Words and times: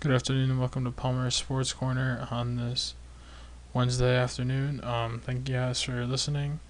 Good 0.00 0.12
afternoon 0.12 0.50
and 0.50 0.58
welcome 0.58 0.84
to 0.84 0.90
Palmer 0.90 1.30
Sports 1.30 1.74
Corner 1.74 2.26
on 2.30 2.56
this 2.56 2.94
Wednesday 3.74 4.16
afternoon. 4.16 4.82
Um, 4.82 5.20
thank 5.22 5.46
you 5.46 5.56
guys 5.56 5.82
for 5.82 6.06
listening 6.06 6.60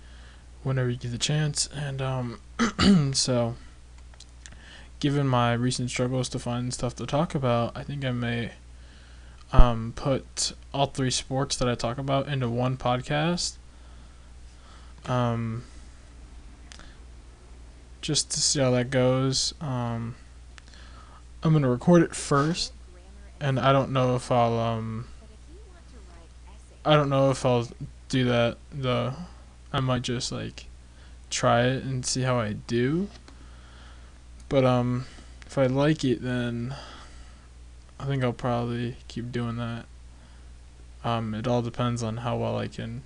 whenever 0.65 0.91
you 0.91 0.97
get 0.97 1.13
the 1.13 1.19
chance. 1.19 1.69
And 1.73 2.03
um, 2.03 2.41
so, 3.15 3.55
given 4.99 5.29
my 5.29 5.53
recent 5.53 5.91
struggles 5.91 6.29
to 6.31 6.41
find 6.41 6.75
stuff 6.75 6.97
to 6.97 7.07
talk 7.07 7.37
about, 7.37 7.77
I 7.77 7.85
think 7.85 8.05
I 8.05 8.11
may 8.11 8.51
um, 9.53 9.93
put 9.95 10.53
all 10.75 10.87
three 10.87 11.13
sports 11.13 11.55
that 11.59 11.69
I 11.69 11.77
talk 11.77 11.99
about 11.99 12.27
into 12.27 12.49
one 12.49 12.77
podcast. 12.77 13.59
Um, 15.07 15.63
just 18.01 18.33
to 18.33 18.41
see 18.41 18.59
how 18.59 18.73
that 18.73 18.91
goes. 18.91 19.55
Um, 19.61 20.17
I'm 21.45 21.53
gonna 21.53 21.71
record 21.71 22.03
it 22.03 22.17
first 22.17 22.73
and 23.41 23.59
I 23.59 23.73
don't 23.73 23.91
know 23.91 24.17
if 24.17 24.31
I'll 24.31 24.59
um 24.59 25.07
I 26.85 26.95
don't 26.95 27.09
know 27.09 27.31
if 27.31 27.45
I'll 27.45 27.69
do 28.09 28.25
that 28.25 28.59
though. 28.73 29.15
I 29.73 29.81
might 29.81 30.03
just 30.03 30.33
like 30.33 30.67
try 31.31 31.63
it 31.63 31.85
and 31.85 32.05
see 32.05 32.23
how 32.23 32.39
I 32.39 32.53
do. 32.53 33.09
But 34.49 34.65
um 34.65 35.07
if 35.47 35.57
I 35.57 35.67
like 35.67 36.05
it 36.05 36.23
then 36.23 36.75
I 37.99 38.05
think 38.05 38.23
I'll 38.23 38.33
probably 38.33 38.97
keep 39.09 39.33
doing 39.33 39.57
that. 39.57 39.87
Um 41.05 41.35
it 41.35 41.49
all 41.49 41.63
depends 41.63 42.03
on 42.03 42.19
how 42.19 42.37
well 42.37 42.59
I 42.59 42.69
can 42.69 43.03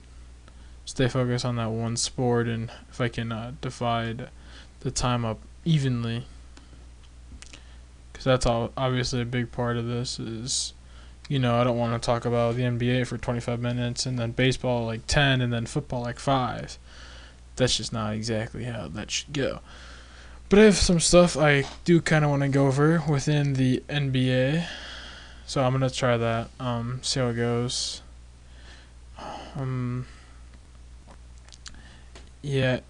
stay 0.85 1.09
focused 1.09 1.45
on 1.45 1.57
that 1.57 1.71
one 1.71 1.97
sport 1.97 2.47
and 2.47 2.71
if 2.91 3.01
I 3.01 3.09
can 3.09 3.33
uh, 3.33 3.53
divide 3.63 4.29
the 4.81 4.91
time 4.91 5.25
up 5.25 5.39
evenly 5.65 6.27
because 8.25 8.39
that's 8.39 8.47
all 8.47 8.73
obviously 8.75 9.21
a 9.21 9.25
big 9.27 9.53
part 9.53 9.77
of 9.77 9.87
this 9.87 10.19
is 10.19 10.73
you 11.29 11.39
know 11.39 11.61
i 11.61 11.65
don't 11.65 11.77
want 11.77 12.01
to 12.01 12.05
talk 12.05 12.25
about 12.25 12.55
the 12.55 12.63
nba 12.63 13.07
for 13.07 13.19
25 13.19 13.61
minutes 13.61 14.07
and 14.07 14.19
then 14.19 14.31
baseball 14.31 14.87
like 14.87 15.07
10 15.07 15.43
and 15.43 15.53
then 15.53 15.67
football 15.67 16.01
like 16.01 16.19
5 16.19 16.79
that's 17.57 17.77
just 17.77 17.93
not 17.93 18.15
exactly 18.15 18.65
how 18.65 18.89
that 18.89 19.11
should 19.11 19.33
go. 19.33 19.61
But 20.49 20.59
i 20.59 20.63
have 20.63 20.75
some 20.77 21.01
stuff 21.01 21.37
i 21.37 21.65
do 21.85 22.01
kind 22.01 22.25
of 22.25 22.31
want 22.31 22.43
to 22.43 22.49
go 22.49 22.67
over 22.67 23.03
within 23.09 23.55
the 23.55 23.83
nba 23.89 24.67
so 25.47 25.63
i'm 25.63 25.73
gonna 25.73 25.91
try 25.91 26.17
that 26.17 26.49
um 26.59 27.01
see 27.03 27.21
how 27.21 27.29
it 27.29 27.35
goes. 27.35 28.01
Um 29.55 30.07
yeah 32.43 32.81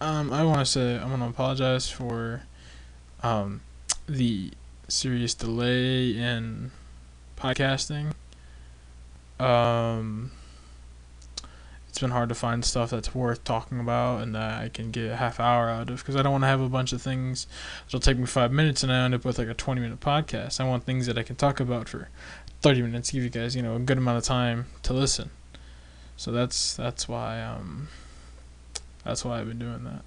um 0.00 0.32
i 0.32 0.42
want 0.44 0.60
to 0.60 0.64
say 0.64 0.98
i 0.98 1.04
want 1.04 1.20
to 1.20 1.28
apologize 1.28 1.90
for 1.90 2.42
um 3.22 3.60
the 4.08 4.50
serious 4.88 5.34
delay 5.34 6.16
in 6.16 6.70
podcasting. 7.36 8.12
Um, 9.38 10.32
it's 11.88 12.00
been 12.00 12.10
hard 12.10 12.28
to 12.30 12.34
find 12.34 12.64
stuff 12.64 12.90
that's 12.90 13.14
worth 13.14 13.44
talking 13.44 13.80
about 13.80 14.22
and 14.22 14.34
that 14.34 14.62
I 14.62 14.68
can 14.68 14.90
get 14.90 15.10
a 15.10 15.16
half 15.16 15.38
hour 15.38 15.68
out 15.68 15.90
of 15.90 15.98
because 15.98 16.16
I 16.16 16.22
don't 16.22 16.32
want 16.32 16.44
to 16.44 16.48
have 16.48 16.60
a 16.60 16.68
bunch 16.68 16.92
of 16.92 17.00
things 17.00 17.46
that'll 17.86 18.00
take 18.00 18.18
me 18.18 18.26
five 18.26 18.52
minutes 18.52 18.82
and 18.82 18.92
I 18.92 19.04
end 19.04 19.14
up 19.14 19.24
with 19.24 19.38
like 19.38 19.48
a 19.48 19.54
20 19.54 19.80
minute 19.80 20.00
podcast. 20.00 20.60
I 20.60 20.64
want 20.64 20.84
things 20.84 21.06
that 21.06 21.18
I 21.18 21.22
can 21.22 21.36
talk 21.36 21.60
about 21.60 21.88
for 21.88 22.08
30 22.62 22.82
minutes, 22.82 23.10
give 23.10 23.22
you 23.22 23.30
guys, 23.30 23.54
you 23.54 23.62
know, 23.62 23.76
a 23.76 23.78
good 23.78 23.98
amount 23.98 24.18
of 24.18 24.24
time 24.24 24.66
to 24.82 24.92
listen. 24.92 25.30
So 26.16 26.32
that's 26.32 26.74
that's 26.76 27.08
why 27.08 27.40
um 27.42 27.88
that's 29.04 29.24
why 29.24 29.40
I've 29.40 29.48
been 29.48 29.58
doing 29.58 29.84
that. 29.84 30.02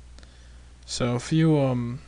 So 0.86 1.16
a 1.16 1.20
few 1.20 1.58
um 1.58 2.02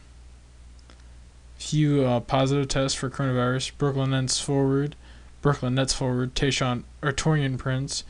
few 1.63 2.03
uh, 2.03 2.19
positive 2.19 2.67
tests 2.67 2.97
for 2.97 3.09
coronavirus. 3.09 3.71
Brooklyn 3.77 4.11
Nets 4.11 4.39
forward, 4.39 4.95
Brooklyn 5.41 5.75
Nets 5.75 5.93
forward 5.93 6.35
Tayshaun 6.35 6.83
or 7.01 7.13
Prince 7.57 8.03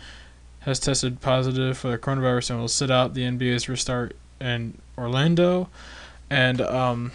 has 0.61 0.79
tested 0.79 1.21
positive 1.21 1.77
for 1.77 1.89
the 1.89 1.97
coronavirus 1.97 2.51
and 2.51 2.59
will 2.59 2.67
sit 2.67 2.89
out 2.89 3.13
the 3.13 3.21
NBA's 3.21 3.69
restart 3.69 4.15
in 4.41 4.79
Orlando. 4.97 5.69
And 6.29 6.61
um, 6.61 7.11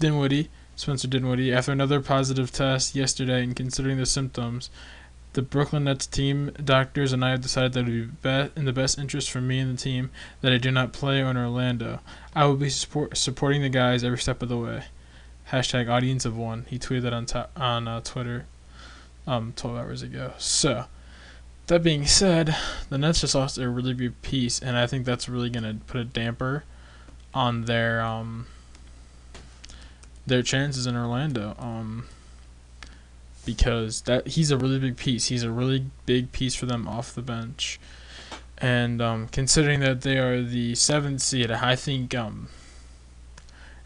Dinwiddie, 0.00 0.50
Spencer 0.74 1.08
Dinwiddie, 1.08 1.52
after 1.52 1.72
another 1.72 2.00
positive 2.00 2.50
test 2.50 2.94
yesterday 2.94 3.44
and 3.44 3.54
considering 3.54 3.98
the 3.98 4.06
symptoms, 4.06 4.70
the 5.34 5.42
Brooklyn 5.42 5.84
Nets 5.84 6.06
team 6.06 6.50
doctors 6.62 7.12
and 7.12 7.24
I 7.24 7.30
have 7.30 7.42
decided 7.42 7.74
that 7.74 7.88
it 7.88 7.92
would 7.92 8.22
be 8.22 8.60
in 8.60 8.64
the 8.64 8.72
best 8.72 8.98
interest 8.98 9.30
for 9.30 9.40
me 9.40 9.60
and 9.60 9.78
the 9.78 9.82
team 9.82 10.10
that 10.40 10.52
I 10.52 10.58
do 10.58 10.70
not 10.70 10.92
play 10.92 11.20
in 11.20 11.36
Orlando. 11.36 12.00
I 12.34 12.46
will 12.46 12.56
be 12.56 12.70
support- 12.70 13.16
supporting 13.16 13.62
the 13.62 13.68
guys 13.68 14.02
every 14.02 14.18
step 14.18 14.42
of 14.42 14.48
the 14.48 14.56
way 14.56 14.84
hashtag 15.50 15.88
audience 15.88 16.24
of 16.24 16.36
one. 16.36 16.66
He 16.68 16.78
tweeted 16.78 17.02
that 17.02 17.12
on 17.12 17.26
ta- 17.26 17.48
on 17.56 17.88
uh, 17.88 18.00
Twitter, 18.00 18.46
um, 19.26 19.52
12 19.56 19.76
hours 19.76 20.02
ago. 20.02 20.32
So, 20.38 20.86
that 21.66 21.82
being 21.82 22.06
said, 22.06 22.56
the 22.88 22.98
Nets 22.98 23.20
just 23.20 23.34
lost 23.34 23.58
a 23.58 23.68
really 23.68 23.94
big 23.94 24.20
piece, 24.22 24.60
and 24.60 24.76
I 24.76 24.86
think 24.86 25.04
that's 25.04 25.28
really 25.28 25.50
gonna 25.50 25.78
put 25.86 26.00
a 26.00 26.04
damper 26.04 26.64
on 27.34 27.64
their 27.66 28.00
um 28.00 28.46
their 30.26 30.42
chances 30.42 30.86
in 30.86 30.96
Orlando. 30.96 31.54
Um, 31.58 32.08
because 33.46 34.02
that 34.02 34.26
he's 34.26 34.50
a 34.50 34.58
really 34.58 34.78
big 34.78 34.98
piece. 34.98 35.26
He's 35.26 35.44
a 35.44 35.50
really 35.50 35.86
big 36.04 36.32
piece 36.32 36.54
for 36.54 36.66
them 36.66 36.86
off 36.86 37.14
the 37.14 37.22
bench. 37.22 37.80
And 38.58 39.00
um, 39.00 39.28
considering 39.28 39.80
that 39.80 40.02
they 40.02 40.18
are 40.18 40.42
the 40.42 40.74
seventh 40.74 41.22
seed, 41.22 41.50
I 41.50 41.76
think 41.76 42.14
um, 42.14 42.48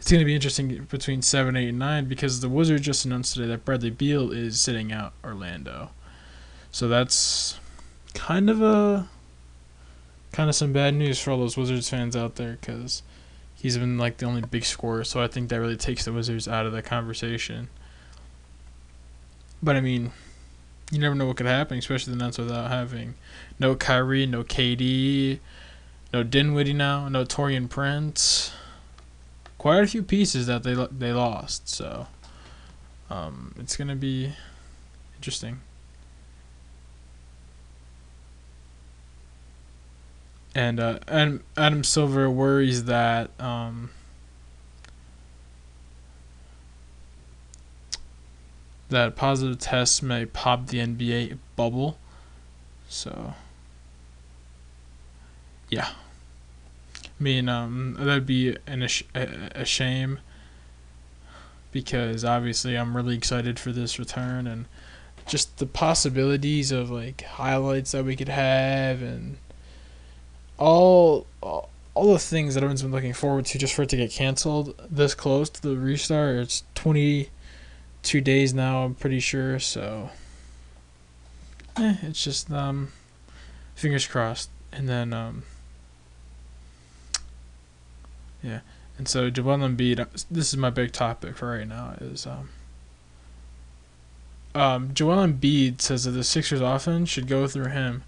it's 0.00 0.10
going 0.10 0.20
to 0.20 0.24
be 0.24 0.34
interesting 0.34 0.86
between 0.90 1.20
seven, 1.20 1.56
eight, 1.56 1.68
and 1.68 1.78
nine 1.78 2.06
because 2.06 2.40
the 2.40 2.48
Wizards 2.48 2.80
just 2.86 3.04
announced 3.04 3.34
today 3.34 3.48
that 3.48 3.66
Bradley 3.66 3.90
Beal 3.90 4.32
is 4.32 4.58
sitting 4.58 4.92
out 4.92 5.12
Orlando, 5.22 5.90
so 6.72 6.88
that's 6.88 7.58
kind 8.14 8.48
of 8.48 8.62
a 8.62 9.10
kind 10.32 10.48
of 10.48 10.56
some 10.56 10.72
bad 10.72 10.94
news 10.94 11.20
for 11.20 11.32
all 11.32 11.38
those 11.38 11.58
Wizards 11.58 11.90
fans 11.90 12.16
out 12.16 12.36
there 12.36 12.56
because 12.58 13.02
he's 13.54 13.76
been 13.76 13.98
like 13.98 14.16
the 14.16 14.24
only 14.24 14.40
big 14.40 14.64
scorer. 14.64 15.04
So 15.04 15.22
I 15.22 15.26
think 15.26 15.50
that 15.50 15.60
really 15.60 15.76
takes 15.76 16.06
the 16.06 16.14
Wizards 16.14 16.48
out 16.48 16.64
of 16.64 16.72
the 16.72 16.80
conversation. 16.80 17.68
But 19.62 19.76
I 19.76 19.82
mean, 19.82 20.12
you 20.90 20.98
never 20.98 21.14
know 21.14 21.26
what 21.26 21.36
could 21.36 21.44
happen, 21.44 21.76
especially 21.76 22.14
the 22.14 22.24
Nets 22.24 22.38
without 22.38 22.70
having 22.70 23.16
no 23.58 23.74
Kyrie, 23.74 24.24
no 24.24 24.44
KD, 24.44 25.40
no 26.10 26.22
Dinwiddie 26.22 26.72
now, 26.72 27.06
no 27.10 27.26
Taurean 27.26 27.68
Prince 27.68 28.52
quite 29.60 29.84
a 29.84 29.86
few 29.86 30.02
pieces 30.02 30.46
that 30.46 30.62
they 30.62 30.74
they 30.90 31.12
lost. 31.12 31.68
So 31.68 32.06
um, 33.10 33.54
it's 33.58 33.76
gonna 33.76 33.94
be 33.94 34.32
interesting. 35.16 35.60
And 40.54 40.80
uh, 40.80 41.00
and 41.06 41.42
Adam 41.58 41.84
Silver 41.84 42.30
worries 42.30 42.84
that 42.84 43.38
um, 43.38 43.90
that 48.88 49.14
positive 49.14 49.58
tests 49.58 50.00
may 50.00 50.24
pop 50.24 50.68
the 50.68 50.78
NBA 50.78 51.36
bubble. 51.56 51.98
So 52.88 53.34
yeah. 55.68 55.90
Mean, 57.20 57.48
um, 57.50 57.96
that'd 57.98 58.26
be 58.26 58.56
an, 58.66 58.82
a, 59.14 59.28
a 59.54 59.64
shame 59.64 60.20
because 61.70 62.24
obviously 62.24 62.76
I'm 62.76 62.96
really 62.96 63.14
excited 63.14 63.58
for 63.58 63.72
this 63.72 63.98
return 63.98 64.46
and 64.46 64.64
just 65.26 65.58
the 65.58 65.66
possibilities 65.66 66.72
of 66.72 66.90
like 66.90 67.22
highlights 67.22 67.92
that 67.92 68.04
we 68.04 68.16
could 68.16 68.30
have 68.30 69.02
and 69.02 69.36
all 70.58 71.26
all, 71.42 71.68
all 71.94 72.12
the 72.12 72.18
things 72.18 72.54
that 72.54 72.60
everyone's 72.60 72.82
been 72.82 72.90
looking 72.90 73.12
forward 73.12 73.44
to 73.46 73.58
just 73.58 73.74
for 73.74 73.82
it 73.82 73.88
to 73.90 73.96
get 73.96 74.10
canceled 74.10 74.74
this 74.90 75.14
close 75.14 75.50
to 75.50 75.62
the 75.62 75.76
restart. 75.76 76.36
It's 76.36 76.64
22 76.74 78.20
days 78.20 78.54
now, 78.54 78.84
I'm 78.84 78.94
pretty 78.94 79.20
sure. 79.20 79.58
So, 79.58 80.10
eh, 81.76 81.96
it's 82.02 82.24
just 82.24 82.50
um, 82.50 82.92
fingers 83.74 84.06
crossed. 84.06 84.50
And 84.72 84.88
then 84.88 85.12
um, 85.12 85.42
yeah, 88.42 88.60
and 88.98 89.08
so 89.08 89.30
Joel 89.30 89.58
Embiid. 89.58 90.24
This 90.30 90.52
is 90.52 90.56
my 90.56 90.70
big 90.70 90.92
topic 90.92 91.36
for 91.36 91.50
right 91.50 91.68
now. 91.68 91.94
Is 92.00 92.26
um, 92.26 92.48
um, 94.54 94.94
Joel 94.94 95.26
Embiid 95.26 95.80
says 95.80 96.04
that 96.04 96.12
the 96.12 96.24
Sixers 96.24 96.60
offense 96.60 97.08
should 97.08 97.28
go 97.28 97.46
through 97.46 97.68
him. 97.68 98.04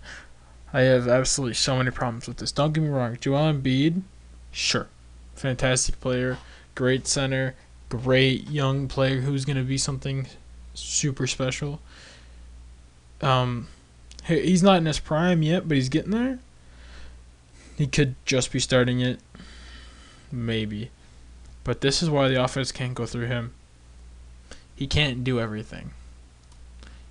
I 0.73 0.83
have 0.83 1.07
absolutely 1.07 1.55
so 1.55 1.77
many 1.77 1.91
problems 1.91 2.27
with 2.27 2.39
this. 2.39 2.51
Don't 2.51 2.73
get 2.73 2.81
me 2.81 2.89
wrong, 2.89 3.19
Joel 3.21 3.53
Embiid, 3.53 4.03
sure, 4.51 4.89
fantastic 5.35 6.01
player, 6.01 6.39
great 6.75 7.07
center, 7.07 7.55
great 7.91 8.49
young 8.49 8.89
player 8.89 9.21
who's 9.21 9.45
gonna 9.45 9.65
be 9.65 9.77
something 9.77 10.27
super 10.73 11.27
special. 11.27 11.81
Um, 13.21 13.69
he's 14.25 14.63
not 14.63 14.79
in 14.79 14.87
his 14.87 14.99
prime 14.99 15.43
yet, 15.43 15.69
but 15.69 15.77
he's 15.77 15.91
getting 15.91 16.13
there. 16.13 16.39
He 17.77 17.87
could 17.87 18.15
just 18.25 18.51
be 18.51 18.59
starting 18.59 19.01
it 19.01 19.21
Maybe. 20.33 20.91
But 21.63 21.83
this 21.83 22.03
is 22.03 22.11
why 22.11 22.29
the 22.29 22.43
offense 22.43 22.73
can't 22.73 22.95
go 22.95 23.07
through 23.07 23.27
him. 23.27 23.53
He 24.75 24.87
can't 24.87 25.23
do 25.23 25.39
everything. 25.39 25.93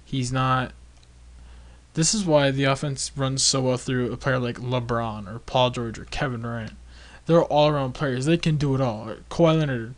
He's 0.03 0.33
not. 0.33 0.73
This 1.93 2.13
is 2.13 2.25
why 2.25 2.51
the 2.51 2.63
offense 2.65 3.11
runs 3.15 3.43
so 3.43 3.61
well 3.61 3.77
through 3.77 4.11
a 4.11 4.17
player 4.17 4.39
like 4.39 4.57
LeBron 4.57 5.33
or 5.33 5.39
Paul 5.39 5.69
George 5.69 5.99
or 5.99 6.05
Kevin 6.05 6.41
Durant. 6.41 6.73
They're 7.27 7.43
all 7.43 7.69
around 7.69 7.93
players. 7.93 8.25
They 8.25 8.37
can 8.37 8.57
do 8.57 8.75
it 8.75 8.81
all. 8.81 9.15
Kawhi 9.29 9.59
Leonard. 9.59 9.95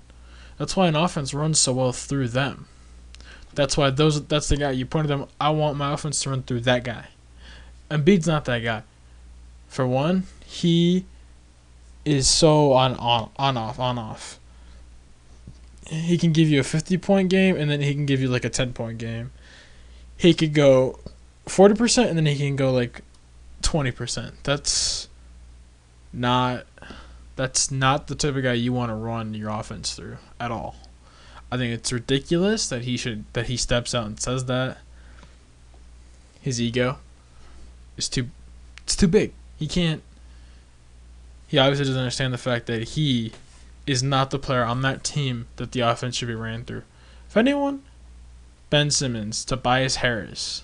That's 0.57 0.75
why 0.75 0.87
an 0.87 0.95
offense 0.95 1.33
runs 1.33 1.57
so 1.57 1.73
well 1.73 1.91
through 1.91 2.27
them. 2.27 2.67
That's 3.55 3.77
why 3.77 3.89
those. 3.89 4.25
That's 4.25 4.49
the 4.49 4.57
guy 4.57 4.71
you 4.71 4.85
pointed 4.85 5.09
them. 5.09 5.27
I 5.39 5.49
want 5.51 5.77
my 5.77 5.93
offense 5.93 6.21
to 6.21 6.29
run 6.29 6.43
through 6.43 6.61
that 6.61 6.83
guy. 6.83 7.07
Embiid's 7.89 8.27
not 8.27 8.45
that 8.45 8.59
guy. 8.59 8.83
For 9.67 9.87
one, 9.87 10.23
he 10.45 11.05
is 12.05 12.27
so 12.27 12.73
on 12.73 12.95
on 12.95 13.29
on 13.37 13.57
off 13.57 13.79
on 13.79 13.97
off. 13.97 14.39
He 15.87 16.17
can 16.17 16.31
give 16.31 16.49
you 16.49 16.59
a 16.59 16.63
50 16.63 16.97
point 16.97 17.29
game 17.29 17.55
and 17.55 17.69
then 17.69 17.81
he 17.81 17.93
can 17.93 18.05
give 18.05 18.21
you 18.21 18.29
like 18.29 18.45
a 18.45 18.49
10 18.49 18.73
point 18.73 18.97
game. 18.97 19.31
He 20.15 20.33
could 20.33 20.53
go 20.53 20.99
40% 21.45 22.07
and 22.07 22.17
then 22.17 22.25
he 22.25 22.37
can 22.37 22.55
go 22.55 22.71
like 22.71 23.01
20%. 23.61 24.33
That's 24.43 25.09
not 26.11 26.65
that's 27.35 27.71
not 27.71 28.07
the 28.07 28.15
type 28.15 28.35
of 28.35 28.43
guy 28.43 28.53
you 28.53 28.71
want 28.71 28.91
to 28.91 28.95
run 28.95 29.33
your 29.33 29.49
offense 29.49 29.95
through 29.95 30.17
at 30.39 30.51
all. 30.51 30.75
I 31.51 31.57
think 31.57 31.73
it's 31.73 31.91
ridiculous 31.91 32.67
that 32.69 32.83
he 32.83 32.97
should 32.97 33.25
that 33.33 33.47
he 33.47 33.57
steps 33.57 33.93
out 33.93 34.05
and 34.05 34.19
says 34.19 34.45
that. 34.45 34.77
His 36.41 36.61
ego 36.61 36.97
is 37.97 38.09
too 38.09 38.29
it's 38.83 38.95
too 38.95 39.07
big. 39.07 39.33
He 39.57 39.67
can't 39.67 40.03
he 41.53 41.59
obviously 41.59 41.85
doesn't 41.85 41.99
understand 42.01 42.33
the 42.33 42.37
fact 42.39 42.65
that 42.65 42.81
he 42.81 43.31
is 43.85 44.01
not 44.01 44.31
the 44.31 44.39
player 44.39 44.63
on 44.63 44.81
that 44.81 45.03
team 45.03 45.45
that 45.57 45.71
the 45.71 45.81
offense 45.81 46.15
should 46.15 46.27
be 46.27 46.33
ran 46.33 46.65
through. 46.65 46.81
If 47.29 47.37
anyone, 47.37 47.83
Ben 48.71 48.89
Simmons, 48.89 49.45
Tobias 49.45 49.97
Harris, 49.97 50.63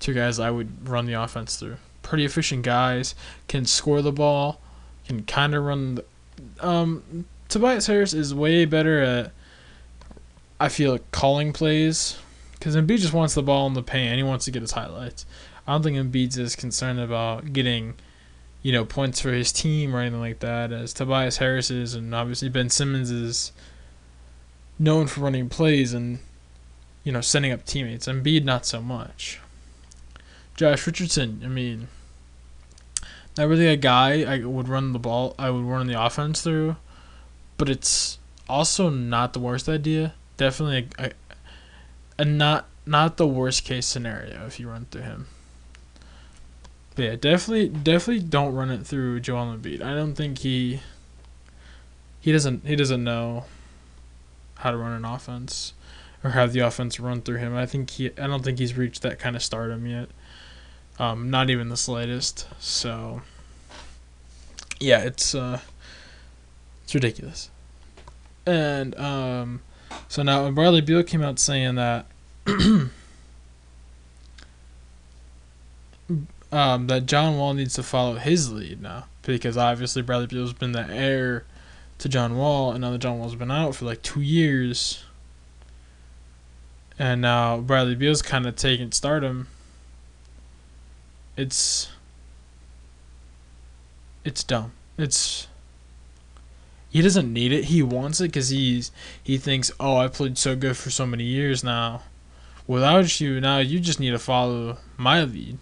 two 0.00 0.14
guys 0.14 0.40
I 0.40 0.50
would 0.50 0.88
run 0.88 1.06
the 1.06 1.12
offense 1.12 1.54
through. 1.54 1.76
Pretty 2.02 2.24
efficient 2.24 2.64
guys, 2.64 3.14
can 3.46 3.66
score 3.66 4.02
the 4.02 4.10
ball, 4.10 4.60
can 5.06 5.22
kind 5.22 5.54
of 5.54 5.62
run. 5.62 5.94
The, 5.94 6.04
um, 6.58 7.26
Tobias 7.48 7.86
Harris 7.86 8.14
is 8.14 8.34
way 8.34 8.64
better 8.64 9.00
at, 9.00 9.32
I 10.58 10.68
feel, 10.68 10.98
calling 11.12 11.52
plays, 11.52 12.18
because 12.54 12.74
Embiid 12.74 12.98
just 12.98 13.12
wants 13.12 13.34
the 13.34 13.44
ball 13.44 13.68
in 13.68 13.74
the 13.74 13.82
paint 13.84 14.08
and 14.08 14.16
he 14.16 14.24
wants 14.24 14.44
to 14.46 14.50
get 14.50 14.62
his 14.62 14.72
highlights. 14.72 15.24
I 15.68 15.72
don't 15.72 15.84
think 15.84 15.96
Embiid's 15.96 16.36
is 16.36 16.56
concerned 16.56 16.98
about 16.98 17.52
getting 17.52 17.94
you 18.66 18.72
know, 18.72 18.84
points 18.84 19.20
for 19.20 19.30
his 19.30 19.52
team 19.52 19.94
or 19.94 20.00
anything 20.00 20.18
like 20.18 20.40
that, 20.40 20.72
as 20.72 20.92
Tobias 20.92 21.36
Harris 21.36 21.70
is, 21.70 21.94
and 21.94 22.12
obviously 22.12 22.48
Ben 22.48 22.68
Simmons 22.68 23.12
is 23.12 23.52
known 24.76 25.06
for 25.06 25.20
running 25.20 25.48
plays 25.48 25.94
and, 25.94 26.18
you 27.04 27.12
know, 27.12 27.20
setting 27.20 27.52
up 27.52 27.64
teammates. 27.64 28.08
Embiid, 28.08 28.42
not 28.42 28.66
so 28.66 28.82
much. 28.82 29.38
Josh 30.56 30.84
Richardson, 30.84 31.42
I 31.44 31.46
mean, 31.46 31.86
not 33.38 33.46
really 33.46 33.68
a 33.68 33.76
guy 33.76 34.22
I 34.24 34.44
would 34.44 34.66
run 34.66 34.92
the 34.92 34.98
ball, 34.98 35.36
I 35.38 35.48
would 35.48 35.64
run 35.64 35.86
the 35.86 36.04
offense 36.04 36.42
through, 36.42 36.74
but 37.58 37.68
it's 37.68 38.18
also 38.48 38.90
not 38.90 39.32
the 39.32 39.38
worst 39.38 39.68
idea. 39.68 40.14
Definitely 40.38 40.88
a, 40.98 41.04
a, 41.04 41.12
a 42.18 42.24
not 42.24 42.66
not 42.84 43.16
the 43.16 43.28
worst 43.28 43.62
case 43.62 43.86
scenario 43.86 44.44
if 44.44 44.58
you 44.58 44.68
run 44.68 44.86
through 44.90 45.02
him. 45.02 45.28
But 46.96 47.04
yeah, 47.04 47.16
definitely, 47.16 47.68
definitely 47.68 48.24
don't 48.24 48.54
run 48.54 48.70
it 48.70 48.86
through 48.86 49.20
Joel 49.20 49.54
Embiid. 49.54 49.82
I 49.82 49.94
don't 49.94 50.14
think 50.14 50.38
he 50.38 50.80
he 52.20 52.32
doesn't 52.32 52.66
he 52.66 52.74
doesn't 52.74 53.04
know 53.04 53.44
how 54.56 54.70
to 54.70 54.78
run 54.78 54.92
an 54.92 55.04
offense 55.04 55.74
or 56.24 56.30
have 56.30 56.54
the 56.54 56.60
offense 56.60 56.98
run 56.98 57.20
through 57.20 57.36
him. 57.36 57.54
I 57.54 57.66
think 57.66 57.90
he 57.90 58.06
I 58.18 58.26
don't 58.26 58.42
think 58.42 58.58
he's 58.58 58.76
reached 58.78 59.02
that 59.02 59.18
kind 59.18 59.36
of 59.36 59.42
stardom 59.42 59.86
yet. 59.86 60.08
Um, 60.98 61.30
not 61.30 61.50
even 61.50 61.68
the 61.68 61.76
slightest. 61.76 62.46
So 62.58 63.20
yeah, 64.80 65.00
it's 65.00 65.34
uh 65.34 65.60
it's 66.84 66.94
ridiculous. 66.94 67.50
And 68.46 68.98
um 68.98 69.60
so 70.08 70.22
now 70.22 70.50
Bradley 70.50 70.80
Beal 70.80 71.02
came 71.02 71.22
out 71.22 71.38
saying 71.38 71.74
that 71.74 72.06
um, 76.52 76.86
that 76.86 77.06
John 77.06 77.36
Wall 77.36 77.54
needs 77.54 77.74
to 77.74 77.82
follow 77.82 78.14
his 78.16 78.52
lead 78.52 78.80
now 78.80 79.06
because 79.22 79.56
obviously 79.56 80.02
Bradley 80.02 80.26
Beal's 80.26 80.52
been 80.52 80.72
the 80.72 80.86
heir 80.88 81.44
to 81.98 82.08
John 82.08 82.36
Wall, 82.36 82.72
and 82.72 82.80
now 82.80 82.90
that 82.92 82.98
John 82.98 83.18
Wall's 83.18 83.34
been 83.34 83.50
out 83.50 83.74
for 83.74 83.84
like 83.84 84.02
two 84.02 84.20
years, 84.20 85.04
and 86.98 87.20
now 87.20 87.58
Bradley 87.58 87.94
Beal's 87.94 88.22
kind 88.22 88.46
of 88.46 88.56
taking 88.56 88.92
stardom. 88.92 89.48
It's 91.36 91.88
it's 94.24 94.42
dumb. 94.42 94.72
It's 94.98 95.48
he 96.88 97.02
doesn't 97.02 97.30
need 97.30 97.52
it. 97.52 97.64
He 97.64 97.82
wants 97.82 98.20
it 98.20 98.28
because 98.28 98.48
he's 98.48 98.90
he 99.22 99.38
thinks, 99.38 99.70
oh, 99.78 99.96
I 99.96 100.08
played 100.08 100.38
so 100.38 100.56
good 100.56 100.76
for 100.76 100.90
so 100.90 101.06
many 101.06 101.24
years 101.24 101.64
now. 101.64 102.02
Without 102.66 103.20
you, 103.20 103.40
now 103.40 103.58
you 103.58 103.80
just 103.80 104.00
need 104.00 104.10
to 104.10 104.18
follow 104.18 104.78
my 104.96 105.22
lead. 105.22 105.58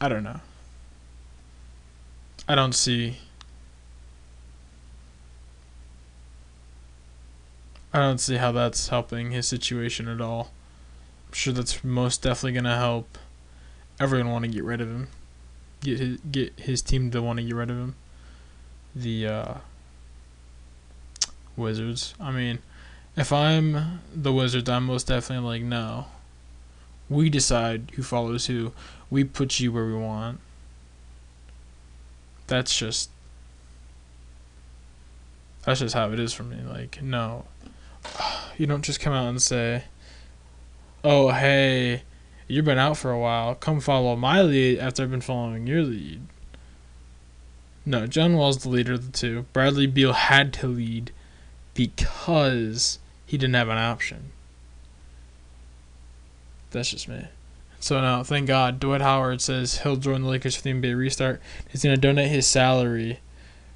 I 0.00 0.08
don't 0.08 0.22
know. 0.22 0.40
I 2.48 2.54
don't 2.54 2.74
see. 2.74 3.18
I 7.92 7.98
don't 7.98 8.18
see 8.18 8.36
how 8.36 8.52
that's 8.52 8.88
helping 8.88 9.30
his 9.30 9.48
situation 9.48 10.06
at 10.06 10.20
all. 10.20 10.50
I'm 11.28 11.32
sure 11.32 11.52
that's 11.52 11.82
most 11.82 12.22
definitely 12.22 12.52
gonna 12.52 12.76
help 12.76 13.18
everyone 13.98 14.30
want 14.30 14.44
to 14.44 14.50
get 14.50 14.64
rid 14.64 14.80
of 14.80 14.88
him. 14.88 15.08
Get 15.80 15.98
his 15.98 16.18
get 16.30 16.52
his 16.58 16.82
team 16.82 17.10
to 17.10 17.22
want 17.22 17.38
to 17.38 17.44
get 17.44 17.54
rid 17.54 17.70
of 17.70 17.76
him. 17.76 17.94
The 18.94 19.26
uh, 19.26 19.54
Wizards. 21.56 22.14
I 22.20 22.30
mean, 22.30 22.58
if 23.16 23.32
I'm 23.32 24.00
the 24.14 24.32
Wizards, 24.32 24.68
I'm 24.68 24.84
most 24.84 25.06
definitely 25.06 25.60
like 25.60 25.62
no. 25.62 26.06
We 27.08 27.30
decide 27.30 27.92
who 27.94 28.02
follows 28.02 28.46
who. 28.46 28.72
We 29.10 29.24
put 29.24 29.60
you 29.60 29.72
where 29.72 29.86
we 29.86 29.94
want. 29.94 30.40
That's 32.46 32.76
just 32.76 33.10
that's 35.64 35.80
just 35.80 35.94
how 35.94 36.12
it 36.12 36.20
is 36.20 36.32
for 36.32 36.44
me. 36.44 36.58
Like, 36.66 37.02
no. 37.02 37.44
You 38.58 38.66
don't 38.66 38.80
just 38.80 39.00
come 39.00 39.12
out 39.12 39.28
and 39.28 39.42
say, 39.42 39.84
"Oh, 41.04 41.28
hey, 41.28 42.04
you've 42.48 42.64
been 42.64 42.78
out 42.78 42.96
for 42.96 43.10
a 43.10 43.18
while. 43.18 43.54
Come 43.54 43.80
follow 43.80 44.16
my 44.16 44.40
lead 44.40 44.78
after 44.78 45.02
I've 45.02 45.10
been 45.10 45.20
following 45.20 45.66
your 45.66 45.82
lead." 45.82 46.22
No, 47.84 48.06
John 48.06 48.34
Wall's 48.34 48.62
the 48.62 48.70
leader 48.70 48.94
of 48.94 49.04
the 49.04 49.12
two. 49.12 49.44
Bradley 49.52 49.86
Beal 49.86 50.14
had 50.14 50.54
to 50.54 50.68
lead 50.68 51.12
because 51.74 52.98
he 53.26 53.36
didn't 53.36 53.56
have 53.56 53.68
an 53.68 53.76
option. 53.76 54.32
That's 56.70 56.92
just 56.92 57.08
me. 57.08 57.26
So 57.86 58.00
now, 58.00 58.24
thank 58.24 58.48
God, 58.48 58.80
Dwight 58.80 59.00
Howard 59.00 59.40
says 59.40 59.82
he'll 59.82 59.94
join 59.94 60.22
the 60.22 60.28
Lakers 60.28 60.56
for 60.56 60.62
the 60.64 60.72
NBA 60.72 60.98
restart. 60.98 61.40
He's 61.70 61.84
going 61.84 61.94
to 61.94 62.00
donate 62.00 62.32
his 62.32 62.44
salary 62.44 63.20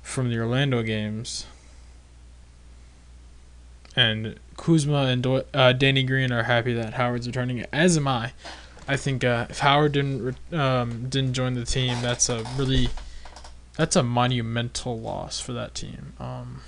from 0.03 0.31
the 0.31 0.39
Orlando 0.41 0.83
games. 0.83 1.47
And 3.95 4.41
Kuzma 4.57 5.03
and 5.05 5.25
uh, 5.55 5.73
Danny 5.75 6.03
Green 6.03 6.33
are 6.33 6.43
happy 6.43 6.75
that 6.75 6.95
Howard's 6.95 7.29
returning, 7.29 7.65
as 7.73 7.97
am 7.97 8.09
I. 8.09 8.33
I 8.89 8.97
think 8.97 9.23
uh, 9.23 9.47
if 9.49 9.61
Howard 9.61 9.93
didn't 9.93 10.37
um, 10.53 11.09
didn't 11.09 11.35
join 11.35 11.55
the 11.55 11.65
team, 11.65 12.03
that's 12.03 12.29
a 12.29 12.43
really 12.57 12.89
that's 13.77 13.95
a 13.95 14.03
monumental 14.03 14.99
loss 14.99 15.39
for 15.39 15.53
that 15.53 15.77
team. 15.77 16.15
Um, 16.19 16.63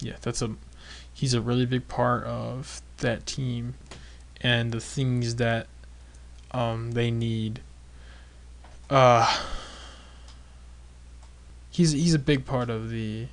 yeah, 0.00 0.18
that's 0.22 0.40
a 0.40 0.54
he's 1.16 1.32
a 1.32 1.40
really 1.40 1.64
big 1.64 1.88
part 1.88 2.24
of 2.24 2.82
that 2.98 3.24
team 3.24 3.74
and 4.42 4.70
the 4.70 4.80
things 4.80 5.36
that 5.36 5.66
um, 6.50 6.92
they 6.92 7.10
need. 7.10 7.60
Uh, 8.90 9.44
he's 11.70 11.92
he's 11.92 12.12
a 12.12 12.18
big 12.18 12.44
part 12.44 12.68
of 12.68 12.90
the 12.90 13.26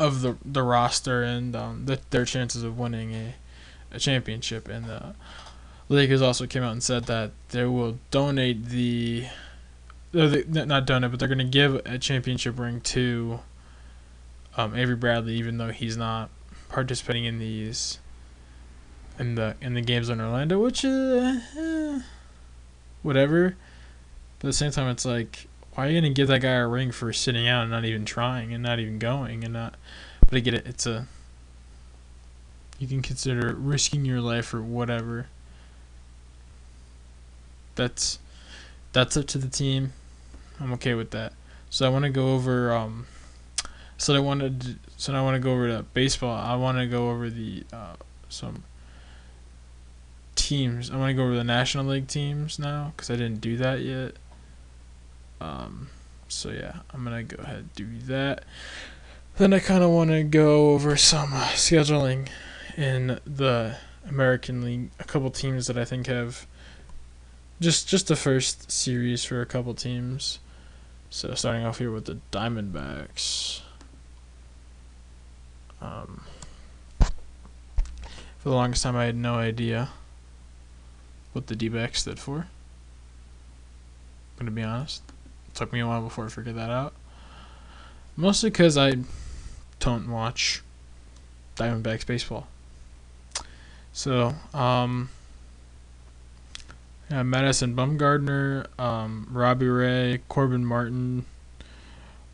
of 0.00 0.22
the 0.22 0.36
the 0.42 0.62
roster 0.62 1.22
and 1.22 1.54
um, 1.54 1.84
the, 1.84 2.00
their 2.08 2.24
chances 2.24 2.62
of 2.62 2.78
winning 2.78 3.12
a, 3.14 3.34
a 3.92 3.98
championship. 3.98 4.68
And 4.68 4.86
the 4.86 5.14
Lakers 5.90 6.22
also 6.22 6.46
came 6.46 6.62
out 6.62 6.72
and 6.72 6.82
said 6.82 7.04
that 7.04 7.32
they 7.50 7.66
will 7.66 7.98
donate 8.10 8.66
the, 8.70 9.26
not 10.14 10.86
donate, 10.86 11.10
but 11.10 11.20
they're 11.20 11.28
going 11.28 11.38
to 11.38 11.44
give 11.44 11.74
a 11.84 11.98
championship 11.98 12.58
ring 12.58 12.80
to 12.80 13.40
um, 14.56 14.74
Avery 14.74 14.96
Bradley, 14.96 15.34
even 15.34 15.58
though 15.58 15.70
he's 15.70 15.96
not 15.96 16.30
participating 16.68 17.24
in 17.24 17.38
these 17.38 17.98
in 19.18 19.34
the 19.34 19.56
in 19.60 19.74
the 19.74 19.80
games 19.80 20.08
in 20.08 20.20
Orlando, 20.20 20.58
which 20.58 20.84
is 20.84 20.92
uh, 20.92 21.40
eh, 21.58 22.00
whatever. 23.02 23.56
But 24.38 24.48
at 24.48 24.50
the 24.50 24.52
same 24.52 24.72
time, 24.72 24.88
it's 24.88 25.04
like, 25.04 25.46
why 25.74 25.86
are 25.86 25.90
you 25.90 26.00
gonna 26.00 26.12
give 26.12 26.28
that 26.28 26.40
guy 26.40 26.54
a 26.54 26.66
ring 26.66 26.90
for 26.90 27.12
sitting 27.12 27.46
out 27.46 27.62
and 27.62 27.70
not 27.70 27.84
even 27.84 28.04
trying 28.04 28.52
and 28.52 28.62
not 28.62 28.78
even 28.78 28.98
going 28.98 29.44
and 29.44 29.52
not? 29.52 29.74
But 30.20 30.36
I 30.36 30.40
get 30.40 30.54
it. 30.54 30.66
It's 30.66 30.86
a 30.86 31.06
you 32.78 32.88
can 32.88 33.02
consider 33.02 33.54
risking 33.54 34.04
your 34.04 34.20
life 34.20 34.52
or 34.52 34.62
whatever. 34.62 35.26
That's 37.74 38.18
that's 38.92 39.16
up 39.16 39.26
to 39.28 39.38
the 39.38 39.48
team. 39.48 39.92
I'm 40.60 40.72
okay 40.74 40.94
with 40.94 41.10
that. 41.12 41.32
So 41.70 41.86
I 41.86 41.88
want 41.88 42.04
to 42.04 42.10
go 42.10 42.34
over. 42.34 42.72
Um, 42.72 43.06
so 44.02 44.16
I 44.16 44.18
wanted. 44.18 44.80
So 44.96 45.14
I 45.14 45.22
want 45.22 45.36
to 45.36 45.38
go 45.38 45.52
over 45.52 45.72
the 45.72 45.84
baseball. 45.84 46.34
I 46.34 46.56
want 46.56 46.76
to 46.78 46.86
go 46.86 47.10
over 47.10 47.30
the 47.30 47.62
uh, 47.72 47.94
some 48.28 48.64
teams. 50.34 50.90
I 50.90 50.96
want 50.96 51.10
to 51.10 51.14
go 51.14 51.22
over 51.22 51.36
the 51.36 51.44
National 51.44 51.84
League 51.84 52.08
teams 52.08 52.58
now 52.58 52.92
because 52.96 53.10
I 53.10 53.14
didn't 53.14 53.40
do 53.40 53.56
that 53.58 53.80
yet. 53.80 54.14
Um, 55.40 55.88
so 56.26 56.50
yeah, 56.50 56.80
I'm 56.90 57.04
gonna 57.04 57.22
go 57.22 57.40
ahead 57.44 57.58
and 57.58 57.72
do 57.74 57.86
that. 58.06 58.44
Then 59.36 59.52
I 59.52 59.60
kind 59.60 59.84
of 59.84 59.90
want 59.90 60.10
to 60.10 60.24
go 60.24 60.70
over 60.70 60.96
some 60.96 61.30
scheduling 61.30 62.28
in 62.76 63.20
the 63.24 63.76
American 64.08 64.64
League. 64.64 64.90
A 64.98 65.04
couple 65.04 65.30
teams 65.30 65.68
that 65.68 65.78
I 65.78 65.84
think 65.84 66.08
have 66.08 66.48
just 67.60 67.88
just 67.88 68.08
the 68.08 68.16
first 68.16 68.68
series 68.72 69.24
for 69.24 69.40
a 69.40 69.46
couple 69.46 69.74
teams. 69.74 70.40
So 71.08 71.34
starting 71.34 71.64
off 71.64 71.78
here 71.78 71.92
with 71.92 72.06
the 72.06 72.18
Diamondbacks. 72.32 73.60
Um, 75.82 76.22
for 76.98 78.48
the 78.48 78.54
longest 78.54 78.82
time, 78.82 78.96
I 78.96 79.04
had 79.04 79.16
no 79.16 79.34
idea 79.34 79.90
what 81.32 81.48
the 81.48 81.56
D-back 81.56 81.96
stood 81.96 82.18
for. 82.18 82.38
I'm 82.38 82.46
gonna 84.38 84.50
be 84.50 84.62
honest. 84.62 85.02
It 85.48 85.54
took 85.54 85.72
me 85.72 85.80
a 85.80 85.86
while 85.86 86.02
before 86.02 86.26
I 86.26 86.28
figured 86.28 86.56
that 86.56 86.70
out. 86.70 86.94
Mostly 88.16 88.50
because 88.50 88.76
I 88.76 88.98
don't 89.80 90.10
watch 90.10 90.62
Diamondbacks 91.56 92.06
baseball. 92.06 92.46
So, 93.92 94.34
um, 94.54 95.10
yeah, 97.10 97.22
Madison 97.22 97.74
Bumgarner, 97.74 98.66
um, 98.78 99.28
Robbie 99.30 99.68
Ray, 99.68 100.20
Corbin 100.28 100.64
Martin, 100.64 101.26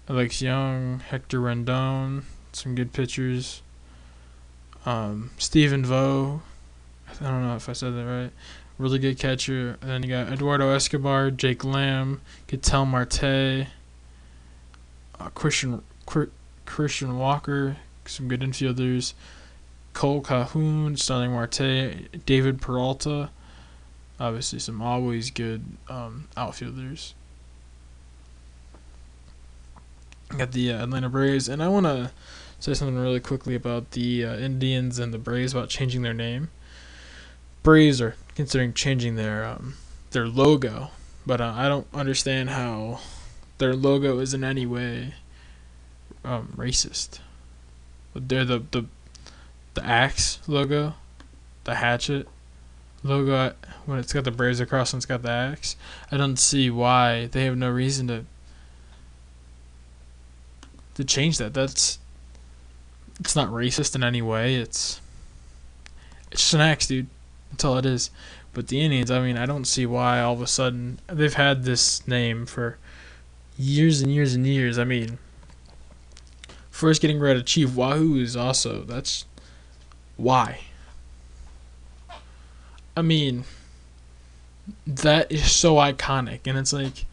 Alex 0.09 0.41
Young, 0.41 1.01
Hector 1.01 1.41
Rendon, 1.41 2.23
some 2.53 2.75
good 2.75 2.93
pitchers. 2.93 3.63
Um, 4.87 5.31
Stephen 5.39 5.85
Vogt, 5.85 6.43
I 7.21 7.25
don't 7.25 7.43
know 7.43 7.57
if 7.57 7.69
I 7.69 7.73
said 7.73 7.95
that 7.95 8.05
right. 8.05 8.31
Really 8.79 8.99
good 8.99 9.19
catcher. 9.19 9.77
And 9.81 9.91
then 9.91 10.03
you 10.03 10.09
got 10.09 10.33
Eduardo 10.33 10.71
Escobar, 10.71 11.31
Jake 11.31 11.65
Lamb, 11.65 12.21
Ketel 12.47 12.87
Marte, 12.87 13.67
uh, 15.19 15.29
Christian 15.35 15.83
Christian 16.65 17.19
Walker, 17.19 17.77
some 18.07 18.29
good 18.29 18.41
infielders. 18.41 19.15
Kole 19.99 20.25
Calhoun, 20.25 20.97
Starling 20.97 21.33
Marte, 21.33 22.25
David 22.25 22.61
Peralta. 22.61 23.31
Obviously, 24.21 24.61
some 24.61 24.81
always 24.81 25.33
good 25.33 25.65
um, 25.89 26.29
outfielders. 26.37 27.15
Got 30.37 30.53
the 30.53 30.73
uh, 30.73 30.85
Atlanta 30.85 31.09
Braves, 31.09 31.49
and 31.49 31.61
I 31.61 31.67
want 31.69 31.87
to 31.87 32.13
say 32.59 32.75
something 32.75 32.99
really 32.99 33.21
quickly 33.21 33.55
about 33.55 33.93
the 33.93 34.25
uh, 34.25 34.37
Indians 34.37 34.99
and 34.99 35.13
the 35.13 35.19
Braves 35.19 35.53
about 35.53 35.69
changing 35.69 36.03
their 36.03 36.15
name. 36.15 36.51
Braves 37.63 38.01
are 38.01 38.17
considering 38.35 38.73
changing 38.73 39.17
their 39.17 39.45
um, 39.45 39.75
their 40.11 40.27
logo, 40.27 40.91
but 41.27 41.41
uh, 41.41 41.55
I 41.57 41.69
don't 41.69 41.87
understand 41.93 42.51
how 42.51 43.01
their 43.59 43.75
logo 43.75 44.19
is 44.19 44.35
in 44.35 44.45
any 44.45 44.67
way 44.67 45.15
um, 46.25 46.53
racist. 46.57 47.21
They're 48.15 48.45
the 48.45 48.63
the 48.71 48.87
the 49.75 49.85
axe 49.85 50.41
logo, 50.47 50.95
the 51.65 51.77
hatchet 51.77 52.27
logo 53.05 53.55
when 53.87 53.99
it's 53.99 54.13
got 54.13 54.25
the 54.25 54.31
Braves 54.31 54.61
across 54.61 54.93
and 54.93 54.99
it's 54.99 55.07
got 55.07 55.23
the 55.23 55.31
axe. 55.31 55.77
I 56.11 56.17
don't 56.17 56.39
see 56.39 56.71
why 56.71 57.27
they 57.27 57.45
have 57.45 57.57
no 57.57 57.71
reason 57.71 58.09
to 58.09 58.25
to 60.95 61.05
change 61.05 61.39
that. 61.39 61.55
That's 61.55 61.99
it's 63.21 63.37
not 63.37 63.49
racist 63.49 63.95
in 63.95 64.05
any 64.05 64.23
way. 64.23 64.57
It's 64.57 65.01
it's 66.31 66.43
just 66.43 66.55
an 66.55 66.61
axe, 66.61 66.87
dude. 66.87 67.09
That's 67.51 67.65
all 67.65 67.79
it 67.79 67.87
is. 67.87 68.11
But 68.53 68.69
the 68.69 68.81
Indians, 68.81 69.11
I 69.11 69.21
mean, 69.21 69.37
I 69.37 69.47
don't 69.47 69.67
see 69.67 69.87
why 69.87 70.21
all 70.21 70.35
of 70.35 70.43
a 70.43 70.47
sudden 70.47 71.01
they've 71.07 71.35
had 71.35 71.65
this 71.65 72.07
name 72.09 72.47
for 72.47 72.79
years 73.59 74.01
and 74.01 74.13
years 74.13 74.35
and 74.35 74.47
years. 74.47 74.79
I 74.79 74.85
mean, 74.85 75.19
first 76.71 77.03
getting 77.03 77.19
rid 77.19 77.37
of 77.37 77.45
Chief 77.45 77.75
Wahoo 77.75 78.17
is 78.17 78.37
also 78.37 78.83
that's 78.83 79.25
why. 80.17 80.61
I 82.97 83.03
mean, 83.03 83.45
that 84.87 85.31
is 85.31 85.53
so 85.53 85.77
iconic, 85.77 86.41
and 86.47 86.59
it's 86.59 86.73
like, 86.73 87.07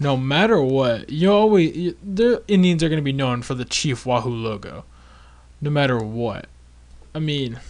no 0.00 0.16
matter 0.16 0.60
what, 0.60 1.10
you 1.10 1.30
always 1.30 1.94
the 2.02 2.42
Indians 2.48 2.82
are 2.82 2.88
going 2.88 2.98
to 2.98 3.04
be 3.04 3.12
known 3.12 3.42
for 3.42 3.54
the 3.54 3.64
Chief 3.64 4.06
Wahoo 4.06 4.30
logo, 4.30 4.84
no 5.60 5.70
matter 5.70 5.98
what. 5.98 6.46
I 7.14 7.18
mean. 7.18 7.60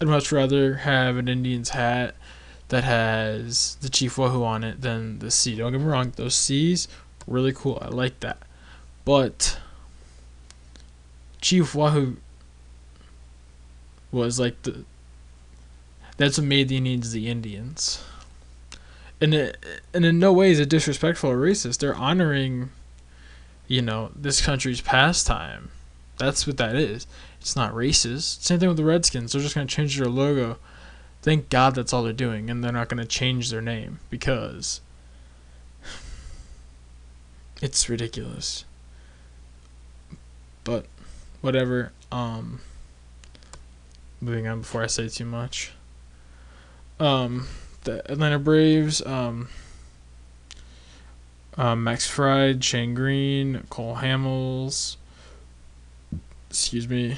I'd 0.00 0.06
much 0.06 0.30
rather 0.30 0.74
have 0.74 1.16
an 1.16 1.26
Indians 1.26 1.70
hat 1.70 2.14
that 2.68 2.84
has 2.84 3.76
the 3.80 3.88
Chief 3.88 4.16
Wahoo 4.16 4.44
on 4.44 4.62
it 4.62 4.80
than 4.80 5.18
the 5.18 5.30
C. 5.30 5.56
Don't 5.56 5.72
get 5.72 5.80
me 5.80 5.86
wrong, 5.86 6.12
those 6.14 6.36
C's 6.36 6.86
really 7.26 7.52
cool. 7.52 7.78
I 7.82 7.88
like 7.88 8.20
that. 8.20 8.38
But 9.04 9.58
Chief 11.40 11.74
Wahoo 11.74 12.16
was 14.10 14.40
like 14.40 14.62
the 14.62 14.84
that's 16.16 16.38
what 16.38 16.46
made 16.46 16.68
the 16.68 16.76
Indians 16.76 17.12
the 17.12 17.28
Indians. 17.28 18.04
And 19.20 19.34
it, 19.34 19.56
and 19.92 20.04
in 20.04 20.18
no 20.18 20.32
way 20.32 20.50
is 20.50 20.60
it 20.60 20.68
disrespectful 20.68 21.30
or 21.30 21.38
racist. 21.38 21.78
They're 21.78 21.94
honoring, 21.94 22.70
you 23.66 23.82
know, 23.82 24.10
this 24.14 24.40
country's 24.40 24.80
pastime. 24.80 25.70
That's 26.18 26.46
what 26.46 26.56
that 26.56 26.74
is. 26.74 27.06
It's 27.40 27.56
not 27.56 27.72
racist. 27.72 28.42
Same 28.42 28.58
thing 28.58 28.68
with 28.68 28.76
the 28.76 28.84
Redskins. 28.84 29.32
They're 29.32 29.42
just 29.42 29.54
going 29.54 29.66
to 29.66 29.74
change 29.74 29.96
their 29.96 30.08
logo. 30.08 30.58
Thank 31.22 31.48
God 31.48 31.74
that's 31.74 31.92
all 31.92 32.02
they're 32.02 32.12
doing, 32.12 32.50
and 32.50 32.62
they're 32.62 32.72
not 32.72 32.88
going 32.88 32.98
to 32.98 33.06
change 33.06 33.50
their 33.50 33.60
name 33.60 34.00
because 34.10 34.80
it's 37.62 37.88
ridiculous. 37.88 38.64
But 40.64 40.86
whatever. 41.40 41.92
Um, 42.10 42.60
moving 44.20 44.46
on 44.48 44.60
before 44.60 44.82
I 44.82 44.86
say 44.86 45.08
too 45.08 45.24
much. 45.24 45.72
Um, 46.98 47.46
the 47.84 48.10
Atlanta 48.10 48.38
Braves. 48.38 49.04
Um, 49.06 49.48
uh, 51.58 51.74
Max 51.74 52.06
Fried, 52.06 52.62
Shane 52.62 52.94
Green, 52.94 53.64
Cole 53.68 53.96
Hamels, 53.96 54.96
excuse 56.50 56.88
me. 56.88 57.16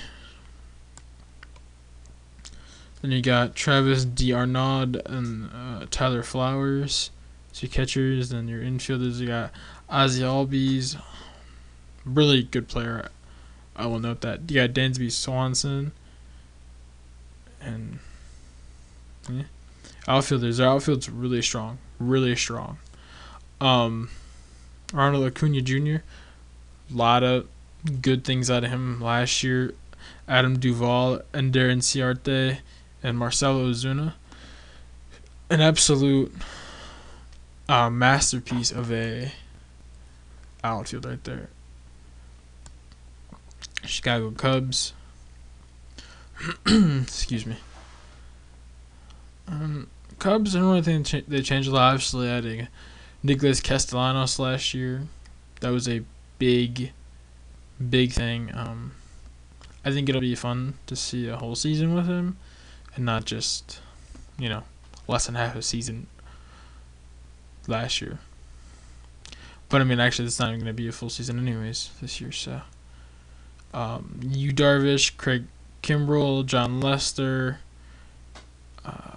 Then 3.03 3.13
you 3.13 3.23
got 3.23 3.55
Travis 3.55 4.05
d'Arnaud 4.05 5.01
and 5.07 5.51
uh, 5.55 5.87
Tyler 5.91 6.23
Flowers. 6.23 7.11
So 7.53 7.63
your 7.63 7.71
catchers. 7.71 8.29
Then 8.29 8.49
your 8.49 8.61
infielders, 8.61 9.19
you 9.19 9.27
got 9.29 9.53
Ozzie 9.89 10.23
Albies. 10.23 11.01
Really 12.05 12.43
good 12.43 12.69
player. 12.69 13.09
I 13.75 13.87
will 13.87 14.01
note 14.01 14.21
that. 14.21 14.51
You 14.51 14.67
got 14.67 14.75
Dansby 14.75 15.11
Swanson. 15.11 15.93
And 17.61 17.99
yeah. 19.31 19.43
outfielders. 20.07 20.59
Their 20.59 20.69
outfield's 20.69 21.09
really 21.09 21.43
strong. 21.43 21.79
Really 21.99 22.37
strong. 22.37 22.79
Um, 23.61 24.11
Ronald 24.93 25.27
Acuna 25.27 25.63
Jr. 25.63 25.97
A 26.93 26.95
lot 26.95 27.23
of 27.23 27.47
good 28.01 28.25
things 28.25 28.51
out 28.51 28.65
of 28.65 28.71
him 28.71 29.01
last 29.01 29.43
year. 29.43 29.75
Adam 30.29 30.59
Duvall, 30.59 31.21
Darren 31.33 31.79
Inciarte, 31.79 32.59
and 33.03 33.19
Marcell 33.19 33.59
Ozuna. 33.59 34.15
An 35.49 35.61
absolute 35.61 36.33
uh, 37.69 37.91
masterpiece 37.91 38.71
of 38.71 38.93
a 38.93 39.33
outfield 40.63 41.05
right 41.07 41.23
there. 41.25 41.49
Chicago 43.85 44.31
Cubs. 44.31 44.93
Excuse 46.67 47.47
me. 47.47 47.57
Um, 49.49 49.89
Cubs, 50.19 50.55
I 50.55 50.61
don't 50.61 50.69
really 50.69 50.83
think 50.83 51.27
they 51.27 51.43
changed 51.43 51.69
a 51.69 51.73
lot. 51.73 51.95
Obviously, 51.95 52.29
adding 52.29 52.69
Nicholas 53.23 53.61
Castellanos 53.61 54.39
last 54.39 54.75
year. 54.75 55.03
That 55.61 55.71
was 55.71 55.89
a 55.89 56.03
big 56.39 56.93
big 57.89 58.13
thing. 58.13 58.51
Um, 58.55 58.93
I 59.85 59.91
think 59.91 60.09
it'll 60.09 60.21
be 60.21 60.35
fun 60.35 60.75
to 60.87 60.97
see 60.97 61.29
a 61.29 61.37
whole 61.37 61.55
season 61.55 61.95
with 61.95 62.07
him, 62.07 62.37
and 62.95 63.05
not 63.05 63.25
just, 63.25 63.81
you 64.39 64.49
know, 64.49 64.65
less 65.09 65.27
than 65.27 65.35
half 65.35 65.57
a 65.57 65.63
season 65.63 66.07
last 67.67 68.01
year. 68.01 68.19
But 69.69 69.81
I 69.81 69.85
mean, 69.85 70.01
actually, 70.01 70.27
it's 70.27 70.39
not 70.39 70.49
even 70.49 70.61
going 70.61 70.67
to 70.67 70.73
be 70.83 70.89
a 70.89 70.93
full 70.93 71.11
season 71.11 71.39
anyways 71.39 71.91
this 72.01 72.21
year. 72.21 72.33
So, 72.33 72.61
um, 73.73 74.21
Yu 74.23 74.53
Darvish, 74.53 75.17
Craig 75.17 75.45
Kimbrel, 75.83 76.45
Jon 76.45 76.81
Lester. 76.81 77.61
Uh, 78.85 79.17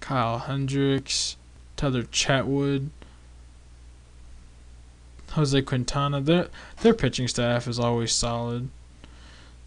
Kyle 0.00 0.40
Hendricks, 0.40 1.36
Tether 1.76 2.02
Chatwood, 2.02 2.88
Jose 5.32 5.62
Quintana. 5.62 6.20
Their 6.20 6.48
their 6.82 6.94
pitching 6.94 7.28
staff 7.28 7.68
is 7.68 7.78
always 7.78 8.12
solid. 8.12 8.68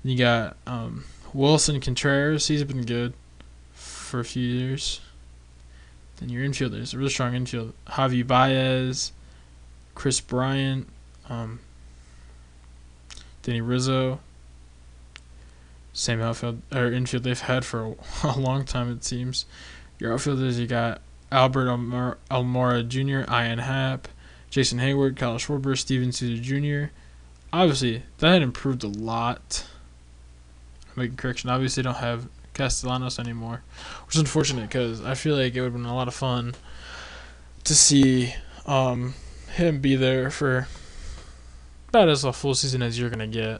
You 0.03 0.17
got 0.17 0.58
um, 0.67 1.05
Willson 1.34 1.82
Contreras. 1.82 2.48
He's 2.48 2.63
been 2.63 2.86
good 2.86 3.13
for 3.72 4.20
a 4.20 4.25
few 4.25 4.43
years. 4.43 5.00
Then 6.17 6.29
your 6.29 6.43
infielders, 6.43 6.93
a 6.93 6.98
really 6.98 7.10
strong 7.10 7.34
infield. 7.34 7.74
Javy 7.88 8.25
Baez, 8.25 9.12
Kris 9.96 10.20
Bryant, 10.20 10.88
um, 11.29 11.60
Danny 13.41 13.62
Rizzo. 13.62 14.20
Same 15.93 16.22
outfield 16.22 16.62
or 16.74 16.91
infield 16.91 17.24
they've 17.24 17.39
had 17.39 17.63
for 17.63 17.86
a, 17.86 17.96
a 18.27 18.39
long 18.39 18.65
time 18.65 18.91
it 18.91 19.03
seems. 19.03 19.46
Your 20.00 20.13
outfielders, 20.13 20.60
you 20.60 20.67
got 20.67 21.01
Albert 21.32 21.67
Almora 21.67 22.88
Jr., 22.88 23.32
Ian 23.32 23.60
Happ, 23.60 24.08
Jason 24.53 24.77
Heyward, 24.77 25.17
Kyle 25.17 25.38
Schwarber, 25.38 25.75
Steven 25.75 26.12
Souza 26.12 26.39
Jr. 26.39 26.91
Obviously, 27.51 28.03
that 28.19 28.33
had 28.33 28.43
improved 28.43 28.83
a 28.83 28.88
lot. 28.88 29.65
I'm 30.89 31.01
making 31.01 31.17
correction. 31.17 31.50
Obviously, 31.50 31.81
don't 31.81 31.95
have 31.95 32.27
Castellanos 32.53 33.17
anymore, 33.17 33.63
which 34.05 34.13
is 34.13 34.19
unfortunate 34.19 34.69
because 34.69 35.03
I 35.03 35.15
feel 35.15 35.36
like 35.36 35.55
it 35.55 35.62
would 35.62 35.72
have 35.72 35.74
been 35.74 35.86
a 35.86 35.95
lot 35.95 36.07
of 36.07 36.13
fun 36.13 36.53
to 37.63 37.74
see 37.74 38.36
um, 38.67 39.15
him 39.53 39.79
be 39.79 39.95
there 39.95 40.29
for 40.29 40.67
about 41.89 42.10
as 42.10 42.24
a 42.24 42.31
full 42.31 42.53
season 42.53 42.83
as 42.83 43.00
you're 43.00 43.10
gonna 43.10 43.25
get, 43.25 43.60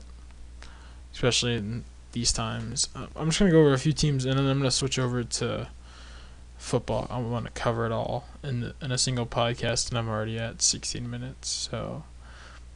especially 1.12 1.55
in 1.55 1.85
these 2.12 2.31
times. 2.31 2.89
Uh, 2.95 3.07
I'm 3.15 3.29
just 3.29 3.39
gonna 3.39 3.50
go 3.50 3.62
over 3.62 3.73
a 3.73 3.79
few 3.79 3.93
teams 3.93 4.25
and 4.25 4.38
then 4.38 4.45
I'm 4.45 4.59
gonna 4.59 4.69
switch 4.69 5.00
over 5.00 5.23
to 5.23 5.69
football. 6.63 7.08
I 7.10 7.20
want 7.20 7.46
to 7.46 7.51
cover 7.51 7.86
it 7.86 7.91
all 7.91 8.25
in 8.41 8.62
the, 8.62 8.75
in 8.82 8.91
a 8.91 8.98
single 8.98 9.25
podcast, 9.25 9.89
and 9.89 9.98
I'm 9.98 10.10
already 10.10 10.38
at 10.38 10.62
16 10.62 11.10
minutes. 11.10 11.50
So 11.50 12.03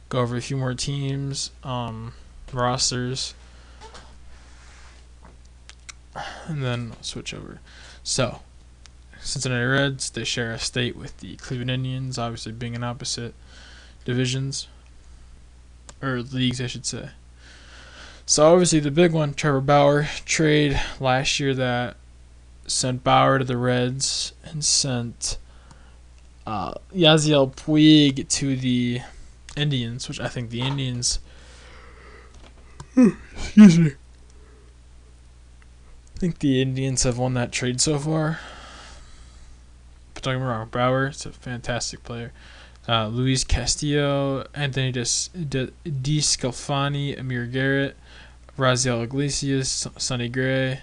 go 0.08 0.20
over 0.20 0.36
a 0.36 0.42
few 0.42 0.56
more 0.56 0.74
teams, 0.74 1.50
um, 1.64 2.12
rosters 2.52 3.34
and 6.46 6.62
then 6.62 6.92
I'll 6.96 7.02
switch 7.02 7.34
over. 7.34 7.60
So, 8.02 8.40
Cincinnati 9.20 9.64
Reds, 9.64 10.10
they 10.10 10.24
share 10.24 10.52
a 10.52 10.58
state 10.58 10.96
with 10.96 11.18
the 11.18 11.36
Cleveland 11.36 11.70
Indians, 11.70 12.18
obviously 12.18 12.52
being 12.52 12.74
in 12.74 12.84
opposite 12.84 13.34
divisions, 14.04 14.68
or 16.02 16.22
leagues, 16.22 16.60
I 16.60 16.66
should 16.66 16.86
say. 16.86 17.10
So, 18.26 18.52
obviously, 18.52 18.80
the 18.80 18.90
big 18.90 19.12
one, 19.12 19.34
Trevor 19.34 19.60
Bauer, 19.60 20.08
trade 20.24 20.80
last 21.00 21.40
year 21.40 21.54
that 21.54 21.96
sent 22.68 23.04
Bauer 23.04 23.38
to 23.38 23.44
the 23.44 23.56
Reds 23.56 24.32
and 24.44 24.64
sent 24.64 25.38
uh, 26.46 26.74
Yasiel 26.94 27.54
Puig 27.54 28.28
to 28.28 28.56
the 28.56 29.00
Indians, 29.56 30.08
which 30.08 30.20
I 30.20 30.28
think 30.28 30.50
the 30.50 30.60
Indians. 30.60 31.18
Excuse 32.96 33.78
me. 33.78 33.92
I 36.16 36.18
think 36.18 36.38
the 36.40 36.60
Indians 36.62 37.04
have 37.04 37.18
won 37.18 37.34
that 37.34 37.52
trade 37.52 37.80
so 37.80 37.98
far. 37.98 38.40
But 40.14 40.22
don't 40.22 40.34
get 40.34 40.40
me 40.40 40.46
wrong, 40.46 40.68
Bauer 40.68 41.08
is 41.08 41.24
a 41.26 41.32
fantastic 41.32 42.02
player. 42.02 42.32
Uh, 42.88 43.08
Luis 43.08 43.44
Castillo, 43.44 44.46
Anthony 44.54 44.90
DeSclafani, 44.92 45.76
Amir 47.18 47.46
Garrett, 47.46 47.96
Raisel 48.56 49.04
Iglesias, 49.04 49.86
Sonny 49.98 50.28
Gray. 50.28 50.80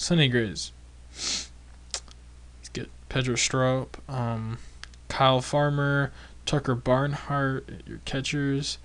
Sonny 0.00 0.28
Gray's 0.28 0.72
he's 1.12 1.50
good. 2.72 2.88
Pedro 3.10 3.34
Strop, 3.34 3.98
um, 4.08 4.56
Kyle 5.10 5.42
Farmer, 5.42 6.10
Tucker 6.46 6.74
Barnhart, 6.74 7.68
your 7.86 8.00
catchers, 8.06 8.78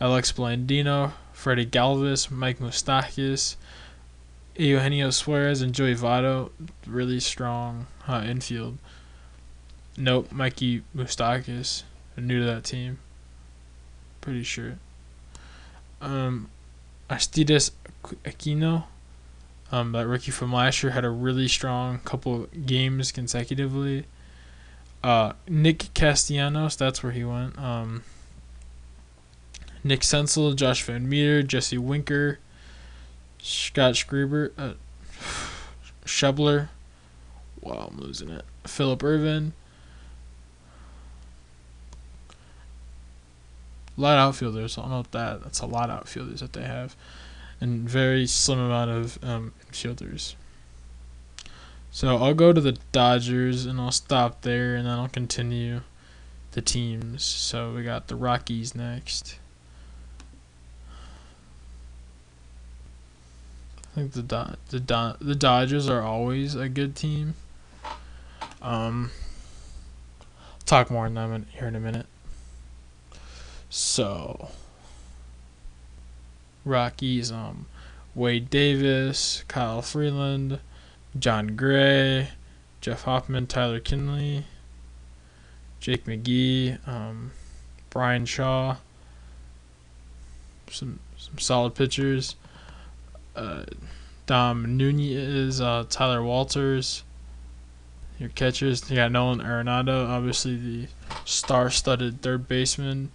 Alex 0.00 0.30
Blandino, 0.30 1.14
Freddie 1.32 1.66
Galvis, 1.66 2.30
Mike 2.30 2.60
Moustakas, 2.60 3.56
Eugenio 4.56 5.10
Suarez 5.10 5.62
and 5.62 5.74
Joey 5.74 5.96
Votto, 5.96 6.52
really 6.86 7.18
strong 7.18 7.88
uh, 8.06 8.22
infield. 8.24 8.78
Nope, 9.96 10.30
Mikey 10.30 10.82
Moustakas. 10.96 11.82
new 12.16 12.38
to 12.38 12.46
that 12.46 12.62
team. 12.62 13.00
Pretty 14.20 14.44
sure. 14.44 14.78
Um, 16.00 16.50
Aristides 17.10 17.72
Aquino, 18.24 18.84
um, 19.72 19.92
that 19.92 20.06
rookie 20.06 20.30
from 20.30 20.52
last 20.52 20.82
year, 20.82 20.92
had 20.92 21.04
a 21.04 21.10
really 21.10 21.48
strong 21.48 21.98
couple 22.00 22.46
games 22.66 23.10
consecutively. 23.10 24.04
Uh, 25.02 25.32
Nick 25.48 25.92
Castellanos, 25.94 26.76
that's 26.76 27.02
where 27.02 27.12
he 27.12 27.24
went. 27.24 27.58
Um, 27.58 28.04
Nick 29.82 30.00
Senzel, 30.00 30.54
Josh 30.54 30.86
VanMeter, 30.86 31.44
Jesse 31.44 31.78
Winker, 31.78 32.38
Scott 33.38 33.96
Schreiber, 33.96 34.52
uh, 34.56 34.74
Schebler. 36.04 36.68
Wow, 37.60 37.90
I'm 37.90 37.98
losing 37.98 38.28
it. 38.28 38.44
Phillip 38.64 39.02
Ervin. 39.02 39.54
A 43.96 44.00
lot 44.00 44.18
of 44.18 44.28
outfielders. 44.28 44.78
I 44.78 44.82
don't 44.82 44.90
know 44.90 45.04
that. 45.10 45.42
That's 45.42 45.60
a 45.60 45.66
lot 45.66 45.90
of 45.90 45.98
outfielders 45.98 46.40
that 46.40 46.52
they 46.52 46.62
have, 46.62 46.96
and 47.62 47.88
very 47.88 48.26
slim 48.26 48.58
amount 48.58 48.90
of 48.90 49.18
um, 49.22 49.52
infielders. 49.70 50.34
So 51.92 52.16
I'll 52.16 52.34
go 52.34 52.52
to 52.52 52.60
the 52.60 52.76
Dodgers 52.90 53.66
and 53.66 53.80
I'll 53.80 53.92
stop 53.92 54.42
there, 54.42 54.74
and 54.74 54.84
then 54.84 54.98
I'll 54.98 55.08
continue 55.08 55.82
the 56.52 56.60
teams. 56.60 57.22
So 57.22 57.72
we 57.72 57.84
got 57.84 58.08
the 58.08 58.16
Rockies 58.16 58.74
next. 58.74 59.38
I 63.92 63.94
think 63.94 64.12
the 64.12 64.22
Do- 64.22 64.56
the 64.70 64.80
Do- 64.80 65.24
the 65.24 65.34
Dodgers 65.36 65.88
are 65.88 66.02
always 66.02 66.56
a 66.56 66.68
good 66.68 66.96
team. 66.96 67.34
Um, 68.60 69.12
talk 70.66 70.90
more 70.90 71.06
on 71.06 71.14
them 71.14 71.32
in, 71.32 71.46
here 71.52 71.68
in 71.68 71.76
a 71.76 71.80
minute. 71.80 72.06
So, 73.70 74.50
Rockies, 76.64 77.30
um, 77.32 77.66
Wade 78.14 78.50
Davis, 78.50 79.44
Kyle 79.48 79.82
Freeland, 79.82 80.60
Jon 81.18 81.56
Gray, 81.56 82.28
Jeff 82.80 83.02
Hoffman, 83.02 83.46
Tyler 83.46 83.80
Kinley, 83.80 84.44
Jake 85.80 86.04
McGee, 86.04 86.86
um, 86.86 87.32
Bryan 87.90 88.26
Shaw. 88.26 88.76
Some 90.70 91.00
some 91.18 91.38
solid 91.38 91.74
pitchers 91.74 92.36
uh, 93.36 93.64
Dom 94.26 94.76
Nunez, 94.76 95.60
uh, 95.60 95.84
Tyler 95.88 96.22
Walters. 96.22 97.02
Your 98.18 98.28
catchers, 98.30 98.88
you 98.88 98.96
got 98.96 99.10
Nolan 99.10 99.40
Arenado, 99.40 100.08
obviously 100.08 100.56
the 100.56 100.88
star-studded 101.24 102.22
third 102.22 102.46
baseman. 102.46 103.10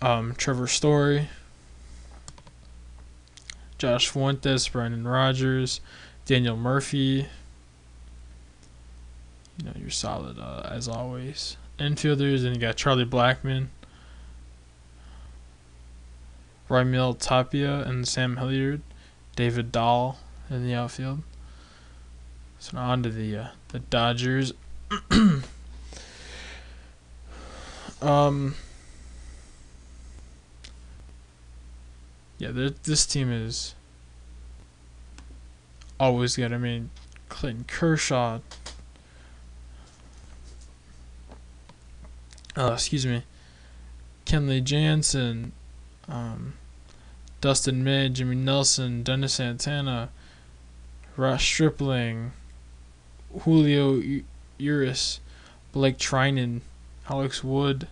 Um, 0.00 0.34
Trevor 0.36 0.68
Story, 0.68 1.28
Josh 3.78 4.08
Fuentes, 4.08 4.68
Brendan 4.68 5.06
Rodgers, 5.06 5.80
Daniel 6.26 6.56
Murphy. 6.56 7.26
You 9.56 9.64
know 9.64 9.72
you're 9.76 9.90
solid 9.90 10.38
uh, 10.38 10.68
as 10.70 10.88
always. 10.88 11.56
Infielders, 11.78 12.44
and 12.44 12.56
you 12.56 12.60
got 12.60 12.76
Charlie 12.76 13.04
Blackmon, 13.04 13.68
Raimel 16.68 17.16
Tapia, 17.18 17.82
and 17.82 18.06
Sam 18.06 18.36
Hilliard. 18.36 18.82
David 19.36 19.70
Dahl 19.70 20.18
in 20.50 20.66
the 20.66 20.74
outfield. 20.74 21.20
So 22.58 22.76
now 22.76 22.90
on 22.90 23.04
to 23.04 23.10
the 23.10 23.36
uh, 23.36 23.46
the 23.68 23.78
Dodgers. 23.78 24.52
um. 28.02 28.56
Yeah, 32.38 32.50
this 32.52 33.04
team 33.04 33.32
is 33.32 33.74
always 35.98 36.36
good. 36.36 36.52
I 36.52 36.58
mean, 36.58 36.90
Clayton 37.28 37.64
Kershaw. 37.66 38.40
Uh, 42.56 42.72
excuse 42.72 43.06
me. 43.06 43.24
Kenley 44.24 44.62
Jansen. 44.62 45.52
Um, 46.08 46.54
Dustin 47.40 47.84
May, 47.84 48.08
Jimmy 48.08 48.34
Nelson, 48.34 49.02
Dennis 49.04 49.34
Santana, 49.34 50.08
Ross 51.16 51.42
Stripling, 51.42 52.32
Julio 53.42 54.02
Urias, 54.58 55.20
Blake 55.72 55.98
Treinen, 55.98 56.62
Alex 57.08 57.44
Wood, 57.44 57.86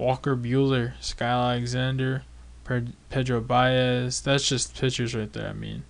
Walker 0.00 0.34
Buehler, 0.34 0.94
Sky 1.00 1.26
Alexander, 1.26 2.22
Pedro 3.10 3.40
Baez. 3.40 4.22
That's 4.22 4.48
just 4.48 4.74
pitchers 4.74 5.14
right 5.14 5.32
there. 5.32 5.48
I 5.48 5.52
mean, 5.52 5.84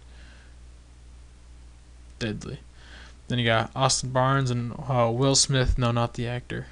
deadly. 2.18 2.58
Then 3.28 3.38
you 3.38 3.44
got 3.44 3.70
Austin 3.76 4.10
Barnes 4.10 4.50
and 4.50 4.72
uh, 4.72 5.10
Will 5.14 5.36
Smith. 5.36 5.78
No, 5.78 5.92
not 5.92 6.14
the 6.14 6.26
actor. 6.26 6.66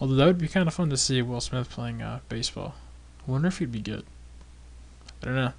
Although 0.00 0.16
that 0.16 0.26
would 0.26 0.38
be 0.38 0.48
kind 0.48 0.66
of 0.66 0.74
fun 0.74 0.90
to 0.90 0.96
see 0.96 1.22
Will 1.22 1.40
Smith 1.40 1.70
playing 1.70 2.02
uh, 2.02 2.18
baseball. 2.28 2.74
I 3.26 3.30
wonder 3.30 3.46
if 3.46 3.58
he'd 3.58 3.70
be 3.70 3.80
good. 3.80 4.04
I 5.22 5.26
don't 5.26 5.36
know. 5.36 5.52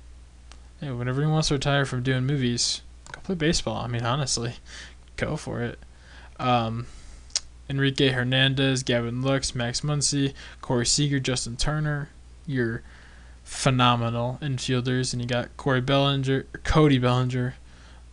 Hey, 0.82 0.91
whenever 0.91 1.21
he 1.21 1.27
wants 1.27 1.47
to 1.47 1.53
retire 1.53 1.86
from 1.86 2.03
doing 2.03 2.25
movies, 2.25 2.82
go 3.13 3.21
play 3.21 3.36
baseball. 3.36 3.77
I 3.77 3.88
mean, 3.88 4.03
honestly, 4.03 4.56
go 5.15 5.38
for 5.38 5.62
it. 5.62 5.79
Um, 6.38 6.88
Enrique 7.69 8.10
Hernandez, 8.10 8.84
Gavin 8.84 9.21
Lux, 9.21 9.56
Max 9.56 9.82
Muncy, 9.82 10.34
Corey 10.62 10.86
Seager, 10.86 11.19
Justin 11.19 11.56
Turner. 11.56 12.10
You're 12.45 12.84
phenomenal 13.43 14.38
infielders, 14.41 15.13
and 15.13 15.21
you 15.21 15.28
got 15.28 15.56
Corey 15.58 15.82
Bellinger, 15.82 16.45
Cody 16.63 16.97
Bellinger, 16.97 17.56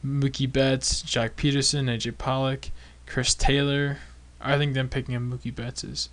Mookie 0.05 0.51
Betts, 0.51 1.03
Jack 1.03 1.37
Pederson, 1.37 1.85
AJ 1.85 2.19
Pollock, 2.19 2.71
Chris 3.07 3.35
Taylor. 3.35 3.99
I 4.41 4.57
think 4.57 4.75
them 4.75 4.89
picking 4.89 5.15
up 5.15 5.23
Mookie 5.23 5.55
Betts 5.55 5.85
is 5.85 6.09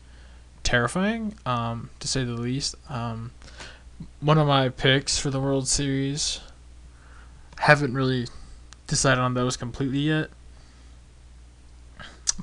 terrifying, 0.63 1.33
um, 1.45 1.89
to 1.99 2.07
say 2.07 2.23
the 2.23 2.33
least. 2.33 2.75
Um, 2.89 3.31
one 4.19 4.37
of 4.37 4.47
my 4.47 4.69
picks 4.69 5.17
for 5.17 5.29
the 5.29 5.39
World 5.39 5.67
Series. 5.67 6.41
Haven't 7.59 7.93
really 7.93 8.27
decided 8.85 9.21
on 9.21 9.33
those 9.33 9.57
completely 9.57 9.99
yet, 9.99 10.29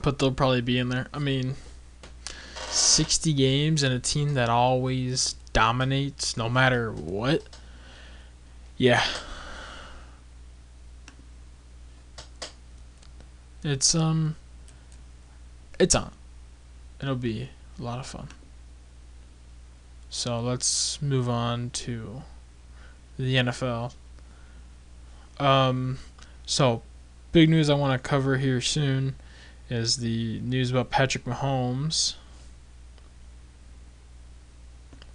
but 0.02 0.18
they'll 0.18 0.33
probably 0.33 0.61
be 0.61 0.78
in 0.78 0.88
there. 0.88 1.09
I 1.12 1.18
mean, 1.18 1.54
60 2.68 3.33
games 3.33 3.83
and 3.83 3.94
a 3.94 3.98
team 3.98 4.35
that 4.35 4.48
always 4.48 5.35
dominates 5.52 6.37
no 6.37 6.48
matter 6.48 6.92
what. 6.92 7.42
Yeah. 8.76 9.04
It's 13.62 13.94
um 13.94 14.37
it's 15.78 15.94
on. 15.94 16.12
It'll 17.00 17.14
be 17.14 17.48
a 17.78 17.83
lot 17.83 17.98
of 17.98 18.07
fun. 18.07 18.28
So 20.11 20.40
let's 20.40 21.00
move 21.02 21.28
on 21.28 21.70
to 21.70 22.22
the 23.18 23.37
NFL. 23.37 23.92
Um, 25.40 25.98
so 26.46 26.83
big 27.33 27.48
news 27.48 27.68
I 27.68 27.74
want 27.74 28.00
to 28.00 28.09
cover 28.09 28.37
here 28.37 28.61
soon 28.61 29.16
is 29.74 29.98
the 29.98 30.40
news 30.40 30.70
about 30.70 30.90
Patrick 30.90 31.24
Mahomes. 31.24 32.14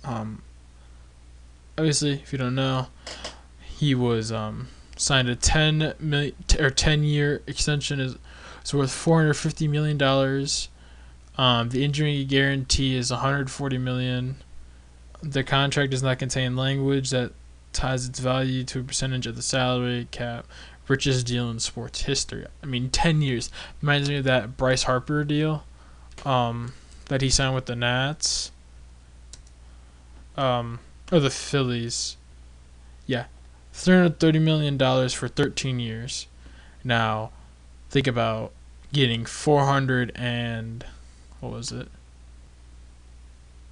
Um, 0.04 0.42
obviously, 1.78 2.14
if 2.14 2.32
you 2.32 2.38
don't 2.38 2.56
know, 2.56 2.88
he 3.62 3.96
was 3.96 4.32
um, 4.32 4.68
signed 4.98 5.30
a 5.30 5.36
10 5.36 5.96
million 6.00 6.36
or 6.60 6.70
10 6.70 7.04
year 7.04 7.42
extension 7.48 8.00
is 8.00 8.18
worth 8.74 8.92
450 8.92 9.68
million 9.68 9.98
dollars. 9.98 10.70
Um, 11.38 11.70
the 11.70 11.84
injury 11.84 12.24
guarantee 12.26 12.96
is 12.96 13.12
140 13.12 13.78
million 13.78 14.36
the 15.22 15.44
contract 15.44 15.92
does 15.92 16.04
not 16.04 16.20
contain 16.20 16.56
language 16.56 17.10
that 17.10 17.32
ties 17.74 18.08
its 18.08 18.20
value 18.20 18.64
to 18.64 18.80
a 18.80 18.84
percentage 18.84 19.28
of 19.28 19.36
the 19.36 19.42
salary 19.42 20.08
cap. 20.12 20.46
Richest 20.90 21.28
deal 21.28 21.50
in 21.50 21.60
sports 21.60 22.02
history. 22.02 22.46
I 22.64 22.66
mean, 22.66 22.90
10 22.90 23.22
years. 23.22 23.52
Reminds 23.82 24.10
me 24.10 24.18
of 24.18 24.24
that 24.26 24.58
Bryce 24.58 24.84
Harper 24.84 25.24
deal 25.24 25.64
um, 26.26 26.74
that 27.06 27.22
he 27.22 27.30
signed 27.30 27.56
with 27.56 27.68
the 27.68 27.76
Nats. 27.76 28.52
Um, 30.36 30.80
or 31.12 31.20
the 31.20 31.30
Phillies. 31.30 32.18
Yeah. 33.06 33.26
$330 33.74 34.42
million 34.42 35.10
for 35.10 35.28
13 35.28 35.80
years. 35.80 36.28
Now, 36.84 37.32
think 37.90 38.08
about 38.08 38.52
getting 38.92 39.26
400 39.26 40.12
and. 40.16 40.86
What 41.40 41.54
was 41.54 41.72
it? 41.72 41.88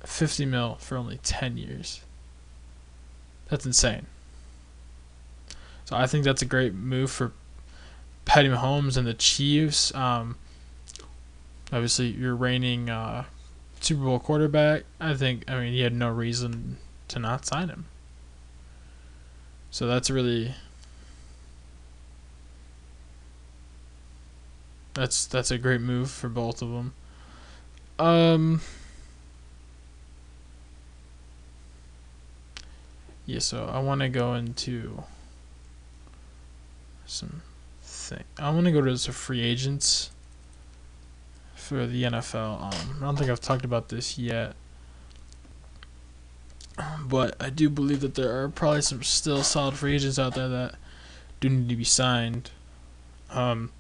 50 0.06 0.46
mil 0.46 0.76
for 0.76 0.98
only 0.98 1.18
10 1.18 1.58
years. 1.58 2.02
That's 3.50 3.66
insane. 3.66 4.06
So 5.88 5.96
I 5.96 6.06
think 6.06 6.26
that's 6.26 6.42
a 6.42 6.46
great 6.46 6.74
move 6.74 7.10
for 7.10 7.32
Patty 8.26 8.50
Mahomes 8.50 8.98
and 8.98 9.08
the 9.08 9.14
Chiefs. 9.14 9.96
Um, 9.96 10.36
obviously, 11.72 12.08
you're 12.08 12.36
reigning 12.36 12.90
uh, 12.90 13.24
Super 13.80 14.04
Bowl 14.04 14.20
quarterback. 14.20 14.84
I 15.00 15.14
think, 15.14 15.50
I 15.50 15.58
mean, 15.58 15.72
he 15.72 15.80
had 15.80 15.94
no 15.94 16.10
reason 16.10 16.76
to 17.08 17.20
not 17.20 17.46
sign 17.46 17.70
him. 17.70 17.86
So 19.72 19.88
that's 19.88 20.10
really. 20.10 20.56
That's 24.94 25.26
that's 25.26 25.52
a 25.52 25.58
great 25.58 25.80
move 25.80 26.12
for 26.12 26.28
both 26.28 26.62
of 26.62 26.70
them. 26.70 26.94
Um, 27.98 28.60
yeah, 33.26 33.40
so 33.40 33.70
I 33.72 33.80
want 33.80 34.02
to 34.02 34.10
go 34.10 34.34
into 34.34 35.04
some 37.08 37.42
thing. 37.82 38.24
I 38.38 38.50
want 38.52 38.66
to 38.66 38.72
go 38.72 38.82
to 38.82 38.98
some 38.98 39.14
free 39.14 39.42
agents 39.42 40.12
for 41.56 41.88
the 41.88 42.04
NFL. 42.04 42.62
Um, 42.62 42.98
I 42.98 43.06
don't 43.06 43.18
think 43.18 43.30
I've 43.30 43.42
talked 43.42 43.66
about 43.66 43.90
this 43.90 44.18
yet, 44.18 44.56
but 47.02 47.36
I 47.42 47.50
do 47.50 47.70
believe 47.70 48.02
that 48.02 48.16
there 48.16 48.42
are 48.42 48.50
probably 48.50 48.82
some 48.82 49.04
still 49.04 49.44
solid 49.44 49.76
free 49.76 49.96
agents 49.96 50.20
out 50.20 50.36
there 50.36 50.48
that 50.48 50.76
do 51.40 51.50
need 51.50 51.70
to 51.70 51.76
be 51.76 51.84
signed. 51.84 52.52
Um, 53.30 53.72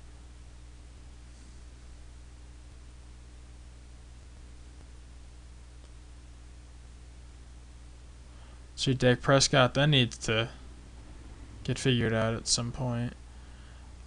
So 8.78 8.94
Dak 8.94 9.22
Prescott, 9.22 9.74
that 9.74 9.88
needs 9.88 10.18
to 10.20 10.50
get 11.68 11.78
figured 11.78 12.14
out 12.14 12.34
at 12.34 12.48
some 12.48 12.72
point. 12.72 13.14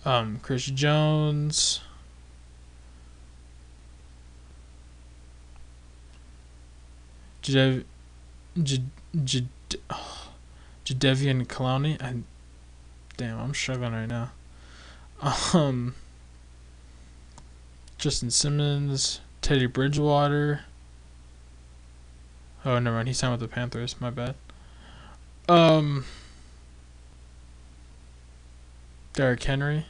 Um, 0.06 0.40
Chris 0.42 0.64
Jones. 0.64 1.80
Jadev, 7.42 7.84
Jadeveon 9.14 9.46
Clowney. 11.46 12.00
I, 12.02 12.16
damn, 13.16 13.38
I'm 13.38 13.54
struggling 13.54 13.92
right 13.92 14.08
now. 14.08 14.32
Um, 15.52 15.94
Justin 17.98 18.30
Simmons, 18.30 19.20
Teddy 19.42 19.66
Bridgewater. 19.66 20.62
Oh, 22.64 22.78
never 22.78 22.96
mind. 22.96 23.08
He 23.08 23.14
signed 23.14 23.32
with 23.32 23.40
the 23.40 23.48
Panthers. 23.48 23.96
My 24.00 24.08
bad. 24.08 24.34
Um, 25.48 26.04
Derrick 29.12 29.42
Henry. 29.42 29.86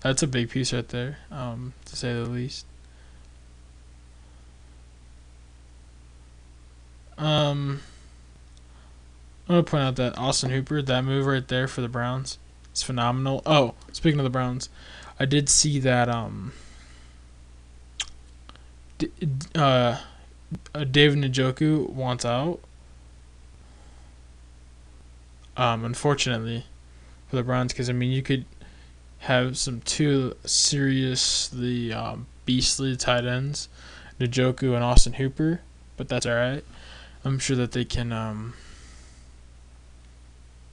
That's 0.00 0.22
a 0.22 0.26
big 0.26 0.50
piece 0.50 0.72
right 0.72 0.86
there, 0.88 1.18
um, 1.30 1.72
to 1.86 1.96
say 1.96 2.12
the 2.12 2.20
least. 2.20 2.66
Um, 7.18 7.80
I'm 9.48 9.54
gonna 9.54 9.62
point 9.62 9.82
out 9.82 9.96
that 9.96 10.18
Austin 10.18 10.50
Hooper, 10.50 10.82
that 10.82 11.04
move 11.04 11.26
right 11.26 11.46
there 11.46 11.66
for 11.66 11.80
the 11.80 11.88
Browns, 11.88 12.38
is 12.74 12.82
phenomenal. 12.82 13.42
Oh, 13.46 13.74
speaking 13.92 14.20
of 14.20 14.24
the 14.24 14.30
Browns, 14.30 14.68
I 15.18 15.24
did 15.24 15.48
see 15.48 15.80
that 15.80 16.08
um, 16.08 16.52
uh, 19.54 19.98
David 20.90 21.18
Njoku 21.20 21.88
wants 21.88 22.24
out 22.24 22.60
um, 25.56 25.84
unfortunately, 25.84 26.66
for 27.36 27.42
the 27.42 27.46
Browns, 27.46 27.72
because 27.72 27.90
I 27.90 27.92
mean, 27.92 28.12
you 28.12 28.22
could 28.22 28.46
have 29.18 29.58
some 29.58 29.82
two 29.82 30.34
seriously 30.46 31.92
um, 31.92 32.26
beastly 32.46 32.96
tight 32.96 33.26
ends, 33.26 33.68
Njoku 34.18 34.74
and 34.74 34.82
Austin 34.82 35.14
Hooper, 35.14 35.60
but 35.98 36.08
that's 36.08 36.24
all 36.24 36.34
right. 36.34 36.64
I'm 37.24 37.38
sure 37.38 37.56
that 37.56 37.72
they 37.72 37.84
can 37.84 38.10
um, 38.10 38.54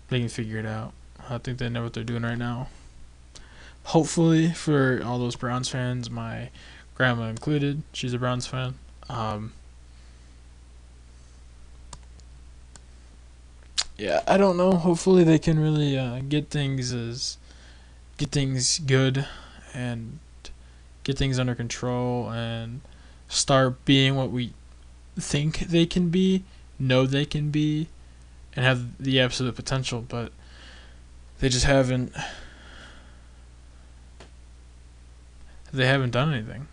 they 0.08 0.22
can 0.22 0.30
figure 0.30 0.58
it 0.58 0.66
out. 0.66 0.94
I 1.30 1.38
think 1.38 1.58
they 1.58 1.68
know 1.68 1.84
what 1.84 1.94
they're 1.94 2.04
doing 2.04 2.24
right 2.24 2.38
now. 2.38 2.70
Hopefully, 3.86 4.54
for 4.54 5.02
all 5.04 5.20
those 5.20 5.36
Browns 5.36 5.68
fans, 5.68 6.10
my 6.10 6.50
grandma 6.96 7.24
included, 7.24 7.84
she's 7.92 8.14
a 8.14 8.18
Browns 8.18 8.48
fan. 8.48 8.76
Um, 9.10 9.52
yeah, 13.98 14.22
I 14.28 14.38
don't 14.38 14.58
know. 14.58 14.72
Hopefully, 14.74 15.24
they 15.24 15.40
can 15.40 15.60
really 15.60 15.98
uh, 15.98 16.20
get 16.28 16.50
things 16.50 16.94
as 16.94 17.38
get 18.18 18.32
things 18.32 18.80
good 18.80 19.26
and 19.74 20.20
get 21.04 21.18
things 21.18 21.40
under 21.40 21.56
control 21.56 22.30
and 22.30 22.82
start 23.28 23.84
being 23.86 24.16
what 24.16 24.32
we 24.32 24.54
think 25.20 25.60
they 25.60 25.86
can 25.86 26.10
be, 26.10 26.44
know 26.80 27.06
they 27.06 27.26
can 27.26 27.50
be, 27.50 27.88
and 28.56 28.66
have 28.66 28.98
the 28.98 29.20
absolute 29.20 29.56
potential. 29.56 30.02
But 30.08 30.32
they 31.40 31.50
just 31.50 31.66
haven't. 31.66 32.14
They 35.72 35.88
haven't 35.88 36.12
done 36.12 36.34
anything 36.34 36.68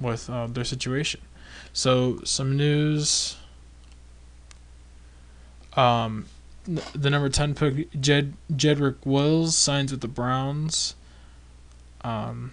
with 0.00 0.30
uh, 0.30 0.46
their 0.46 0.64
situation. 0.64 1.20
So 1.72 2.20
some 2.24 2.56
news. 2.56 3.36
Um, 5.76 6.26
the 6.66 7.10
number 7.10 7.28
ten 7.28 7.54
pick 7.54 7.90
Jed 8.00 8.34
Jedrick 8.52 8.96
Wills 9.04 9.56
signs 9.56 9.90
with 9.90 10.00
the 10.00 10.08
Browns. 10.08 10.94
Um, 12.02 12.52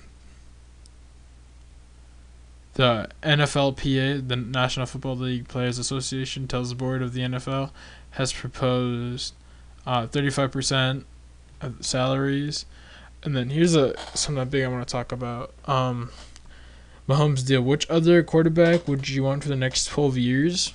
the 2.75 3.10
NFLPA, 3.23 4.28
the 4.28 4.36
National 4.36 4.86
Football 4.86 5.17
League 5.17 5.47
Players 5.47 5.80
Association, 5.80 6.47
tells 6.47 6.69
the 6.69 6.75
board 6.75 7.01
of 7.01 7.13
the 7.13 7.21
NFL 7.21 7.71
has 8.12 8.34
proposed 8.34 9.34
uh, 9.86 10.08
35% 10.08 11.04
of 11.62 11.86
salaries. 11.86 12.65
And 13.23 13.36
then 13.36 13.49
here's 13.49 13.75
a 13.75 13.97
something 14.13 14.47
big 14.49 14.63
I 14.63 14.67
want 14.67 14.88
to 14.88 14.91
talk 14.91 15.12
about. 15.12 15.54
Um, 15.65 16.12
Mahomes 17.08 17.45
deal. 17.45 17.62
Which 17.62 17.89
other 17.89 18.23
quarterback 18.23 18.88
would 18.88 19.08
you 19.10 19.23
want 19.23 19.43
for 19.43 19.49
the 19.49 19.56
next 19.56 19.86
12 19.86 20.17
years? 20.17 20.73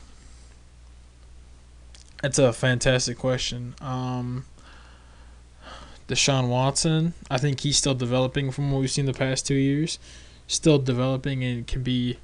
That's 2.22 2.38
a 2.38 2.52
fantastic 2.52 3.18
question. 3.18 3.74
Um, 3.80 4.44
Deshaun 6.08 6.48
Watson, 6.48 7.14
I 7.30 7.38
think 7.38 7.60
he's 7.60 7.76
still 7.76 7.94
developing 7.94 8.50
from 8.50 8.70
what 8.70 8.80
we've 8.80 8.90
seen 8.90 9.06
the 9.06 9.14
past 9.14 9.46
two 9.46 9.54
years. 9.54 9.98
Still 10.46 10.78
developing 10.78 11.44
and 11.44 11.66
can 11.66 11.82
be, 11.82 12.18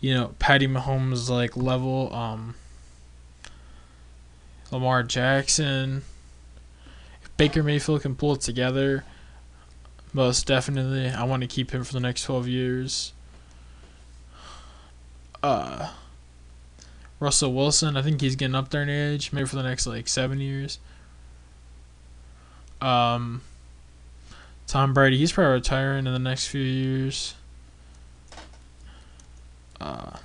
you 0.00 0.12
know, 0.12 0.34
Patty 0.38 0.66
Mahomes 0.66 1.30
like 1.30 1.56
level. 1.56 2.12
Um, 2.12 2.56
Lamar 4.70 5.02
Jackson. 5.02 6.02
If 7.22 7.36
Baker 7.36 7.62
Mayfield 7.62 8.02
can 8.02 8.14
pull 8.14 8.34
it 8.34 8.40
together, 8.40 9.04
most 10.12 10.46
definitely. 10.46 11.08
I 11.08 11.24
want 11.24 11.42
to 11.42 11.46
keep 11.46 11.70
him 11.70 11.84
for 11.84 11.92
the 11.92 12.00
next 12.00 12.24
12 12.24 12.48
years. 12.48 13.12
Uh, 15.42 15.92
Russell 17.20 17.52
Wilson, 17.52 17.96
I 17.96 18.02
think 18.02 18.20
he's 18.20 18.36
getting 18.36 18.54
up 18.54 18.70
there 18.70 18.82
in 18.82 18.88
age, 18.88 19.32
maybe 19.32 19.46
for 19.46 19.56
the 19.56 19.62
next 19.62 19.86
like 19.86 20.08
seven 20.08 20.40
years. 20.40 20.78
Um, 22.80 23.42
Tom 24.66 24.94
Brady, 24.94 25.18
he's 25.18 25.32
probably 25.32 25.54
retiring 25.54 26.06
in 26.06 26.12
the 26.12 26.18
next 26.18 26.46
few 26.46 26.62
years. 26.62 27.34
Uh, 29.80 30.16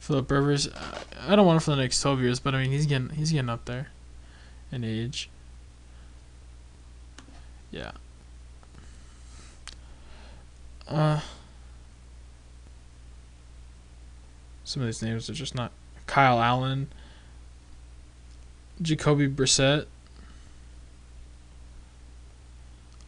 Philip 0.00 0.30
Rivers, 0.30 0.68
I 1.26 1.36
don't 1.36 1.46
want 1.46 1.56
him 1.56 1.60
for 1.60 1.70
the 1.70 1.76
next 1.76 2.00
twelve 2.02 2.20
years, 2.20 2.40
but 2.40 2.54
I 2.54 2.62
mean 2.62 2.70
he's 2.70 2.86
getting 2.86 3.10
he's 3.10 3.30
getting 3.30 3.48
up 3.48 3.64
there 3.64 3.88
in 4.72 4.84
age. 4.84 5.30
Yeah. 7.70 7.92
Uh. 10.88 11.20
Some 14.64 14.82
of 14.82 14.88
these 14.88 15.02
names 15.02 15.28
are 15.28 15.34
just 15.34 15.54
not. 15.54 15.72
Kyle 16.06 16.40
Allen, 16.40 16.88
Jacoby 18.82 19.28
Brissett. 19.28 19.86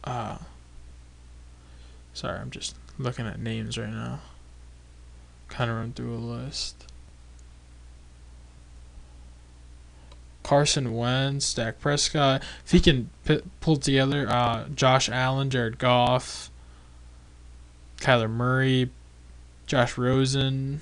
Uh, 0.03 0.37
sorry, 2.13 2.39
I'm 2.39 2.49
just 2.49 2.75
looking 2.97 3.27
at 3.27 3.39
names 3.39 3.77
right 3.77 3.89
now. 3.89 4.19
Kind 5.49 5.69
of 5.69 5.77
run 5.77 5.93
through 5.93 6.13
a 6.13 6.17
list. 6.17 6.85
Carson 10.43 10.93
Wentz, 10.93 11.53
Dak 11.53 11.79
Prescott. 11.79 12.41
If 12.65 12.71
he 12.71 12.79
can 12.79 13.09
p- 13.25 13.41
pull 13.59 13.75
together 13.75 14.27
uh, 14.29 14.69
Josh 14.73 15.09
Allen, 15.09 15.49
Jared 15.49 15.77
Goff, 15.77 16.49
Kyler 17.97 18.29
Murray, 18.29 18.89
Josh 19.65 19.97
Rosen. 19.97 20.79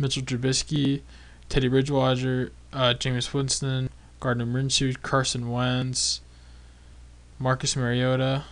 Mitchell 0.00 0.22
Trubisky, 0.22 1.02
Teddy 1.48 1.68
Bridgewater, 1.68 2.52
uh, 2.72 2.94
Jameis 2.94 3.32
Winston, 3.34 3.90
Gardner 4.18 4.46
Minshew, 4.46 5.00
Carson 5.02 5.50
Wentz, 5.50 6.20
Marcus 7.38 7.76
Mariota. 7.76 8.44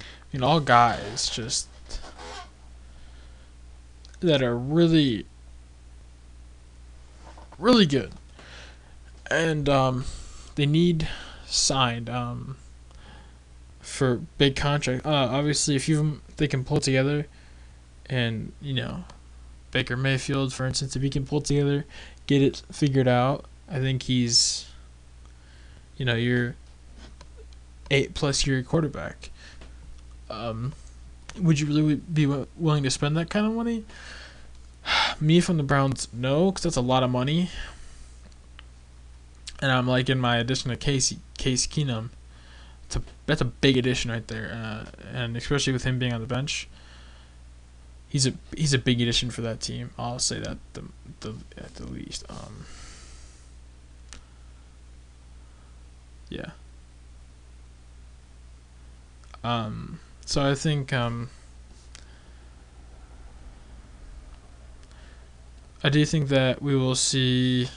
I 0.00 0.04
mean, 0.32 0.42
all 0.42 0.60
guys 0.60 1.30
just 1.30 1.68
that 4.20 4.42
are 4.42 4.56
really, 4.56 5.26
really 7.58 7.86
good, 7.86 8.12
and 9.30 9.68
um, 9.68 10.04
they 10.56 10.66
need 10.66 11.08
signed 11.46 12.10
um, 12.10 12.56
for 13.80 14.16
big 14.36 14.56
contract. 14.56 15.06
Uh, 15.06 15.10
obviously, 15.30 15.76
if 15.76 15.88
you 15.88 16.20
they 16.38 16.48
can 16.48 16.64
pull 16.64 16.80
together 16.80 17.26
and 18.08 18.52
you 18.60 18.74
know 18.74 19.04
Baker 19.76 19.96
Mayfield, 19.96 20.54
for 20.54 20.64
instance, 20.64 20.96
if 20.96 21.02
he 21.02 21.10
can 21.10 21.26
pull 21.26 21.42
together, 21.42 21.84
get 22.26 22.40
it 22.40 22.62
figured 22.72 23.06
out, 23.06 23.44
I 23.68 23.78
think 23.78 24.04
he's, 24.04 24.66
you 25.98 26.06
know, 26.06 26.14
your 26.14 26.54
eight 27.90 28.14
plus 28.14 28.46
year 28.46 28.62
quarterback. 28.62 29.28
Um, 30.30 30.72
would 31.38 31.60
you 31.60 31.66
really 31.66 31.96
be 31.96 32.24
willing 32.56 32.84
to 32.84 32.90
spend 32.90 33.18
that 33.18 33.28
kind 33.28 33.46
of 33.46 33.52
money? 33.52 33.84
Me 35.20 35.40
from 35.40 35.58
the 35.58 35.62
Browns, 35.62 36.08
no, 36.10 36.50
because 36.50 36.62
that's 36.62 36.76
a 36.76 36.80
lot 36.80 37.02
of 37.02 37.10
money. 37.10 37.50
And 39.60 39.70
I'm 39.70 39.86
like 39.86 40.08
in 40.08 40.18
my 40.18 40.38
addition 40.38 40.70
to 40.70 40.76
Case 40.78 41.14
Case 41.36 41.66
Keenum. 41.66 42.08
It's 42.86 42.96
a 42.96 43.02
that's 43.26 43.42
a 43.42 43.46
big 43.46 43.76
addition 43.76 44.10
right 44.10 44.26
there, 44.26 44.52
uh, 44.54 44.86
and 45.12 45.36
especially 45.36 45.74
with 45.74 45.84
him 45.84 45.98
being 45.98 46.12
on 46.14 46.22
the 46.22 46.26
bench 46.26 46.68
he's 48.08 48.26
a 48.26 48.32
he's 48.56 48.72
a 48.74 48.78
big 48.78 49.00
addition 49.00 49.30
for 49.30 49.42
that 49.42 49.60
team. 49.60 49.90
I'll 49.98 50.18
say 50.18 50.38
that 50.40 50.58
the 50.74 50.84
the 51.20 51.34
at 51.56 51.74
the 51.74 51.86
least. 51.86 52.24
Um, 52.28 52.66
yeah. 56.28 56.50
Um, 59.44 60.00
so 60.24 60.44
I 60.44 60.54
think 60.54 60.92
um, 60.92 61.30
I 65.84 65.88
do 65.88 66.04
think 66.04 66.28
that 66.28 66.60
we 66.60 66.74
will 66.74 66.96
see 66.96 67.68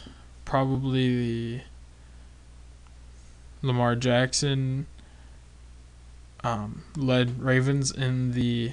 probably 0.45 1.57
the 1.57 1.61
Lamar 3.61 3.95
Jackson 3.95 4.87
um, 6.43 6.85
led 6.95 7.39
Ravens 7.39 7.91
in 7.91 8.31
the 8.31 8.71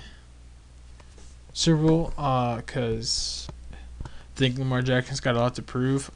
Super 1.57 1.83
Bowl 1.83 2.12
because 2.59 3.49
uh, 4.05 4.09
I 4.09 4.11
think 4.35 4.59
Lamar 4.59 4.83
Jackson's 4.83 5.21
got 5.21 5.37
a 5.37 5.38
lot 5.38 5.55
to 5.55 5.62
prove. 5.62 6.11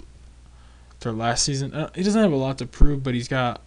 Their 1.00 1.12
last 1.12 1.44
season, 1.44 1.72
uh, 1.72 1.88
he 1.94 2.02
doesn't 2.02 2.20
have 2.20 2.30
a 2.30 2.36
lot 2.36 2.58
to 2.58 2.66
prove, 2.66 3.02
but 3.02 3.14
he's 3.14 3.26
got. 3.26 3.62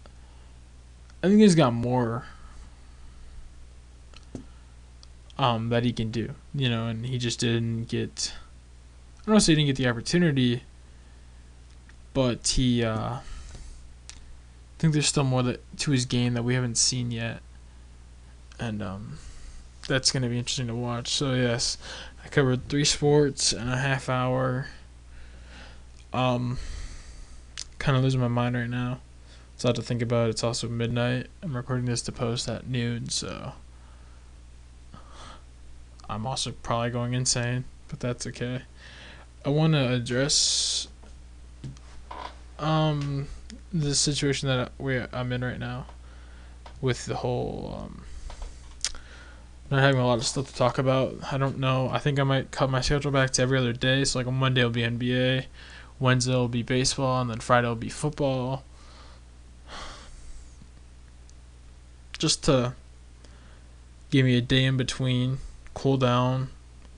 I 1.24 1.28
think 1.30 1.40
he's 1.40 1.56
got 1.56 1.74
more. 1.74 2.26
Um, 5.40 5.70
that 5.70 5.84
he 5.84 5.92
can 5.92 6.12
do, 6.12 6.36
you 6.54 6.70
know, 6.70 6.86
and 6.86 7.08
he 7.08 7.18
just 7.18 7.40
didn't 7.40 7.86
get. 7.86 8.36
I 9.24 9.26
don't 9.26 9.34
know. 9.34 9.40
say 9.40 9.54
he 9.54 9.56
didn't 9.56 9.76
get 9.76 9.78
the 9.78 9.90
opportunity, 9.90 10.62
but 12.14 12.50
he. 12.50 12.84
Uh, 12.84 13.16
I 13.16 13.22
think 14.78 14.94
there's 14.94 15.08
still 15.08 15.24
more 15.24 15.42
that, 15.42 15.78
to 15.80 15.90
his 15.90 16.06
game 16.06 16.36
that 16.36 16.44
we 16.44 16.54
haven't 16.54 16.78
seen 16.78 17.10
yet, 17.10 17.40
and 18.60 18.84
um 18.84 19.18
that's 19.88 20.12
going 20.12 20.24
to 20.24 20.30
be 20.30 20.38
interesting 20.38 20.68
to 20.68 20.76
watch. 20.76 21.10
So 21.10 21.34
yes, 21.34 21.78
I 22.24 22.28
covered 22.30 22.70
three 22.70 22.86
sports 22.86 23.54
in 23.54 23.68
a 23.68 23.78
half 23.78 24.10
hour. 24.10 24.68
Um, 26.14 26.58
kind 27.80 27.98
of 27.98 28.04
losing 28.04 28.22
my 28.22 28.28
mind 28.28 28.56
right 28.56 28.70
now. 28.70 29.00
It's 29.56 29.64
a 29.64 29.68
lot 29.68 29.76
to 29.76 29.82
think 29.82 30.02
about. 30.02 30.30
It's 30.30 30.44
also 30.44 30.68
midnight. 30.68 31.28
I'm 31.42 31.56
recording 31.56 31.86
this 31.86 32.02
to 32.04 32.12
post 32.12 32.48
at 32.48 32.68
noon, 32.68 33.10
so 33.10 33.54
I'm 36.10 36.26
also 36.26 36.52
probably 36.52 36.90
going 36.92 37.14
insane, 37.14 37.66
but 37.88 38.00
that's 38.00 38.28
okay. 38.28 38.62
I 39.46 39.50
want 39.50 39.74
to 39.74 39.94
address 39.94 40.88
um 42.60 43.28
the 43.74 43.96
situation 43.96 44.48
that 44.48 44.72
we 44.78 45.02
I'm 45.12 45.32
in 45.34 45.44
right 45.44 45.60
now 45.60 45.88
with 46.82 47.06
the 47.08 47.16
whole 47.16 47.80
um 47.84 48.04
not 49.70 49.82
having 49.82 50.00
a 50.00 50.06
lot 50.06 50.18
of 50.18 50.26
stuff 50.26 50.48
to 50.48 50.56
talk 50.56 50.78
about. 50.78 51.16
I 51.32 51.38
don't 51.38 51.58
know. 51.58 51.90
I 51.90 52.00
think 52.00 52.20
I 52.20 52.24
might 52.24 52.52
cut 52.52 52.70
my 52.70 52.82
schedule 52.82 53.12
back 53.12 53.32
to 53.32 53.42
every 53.42 53.58
other 53.58 53.74
day. 53.74 54.04
So 54.04 54.20
like 54.20 54.28
on 54.28 54.36
Monday 54.36 54.64
will 54.64 54.70
be 54.70 54.82
NBA, 54.82 55.46
Wednesday 56.00 56.34
will 56.34 56.48
be 56.48 56.64
baseball, 56.64 57.22
and 57.22 57.30
then 57.30 57.40
Friday 57.40 57.68
will 57.68 57.76
be 57.76 57.90
football. 57.90 58.64
Just 62.18 62.44
to 62.46 62.74
give 64.12 64.26
me 64.26 64.38
a 64.38 64.42
day 64.42 64.66
in 64.66 64.78
between, 64.78 65.40
cool 65.74 65.98
down, 65.98 66.50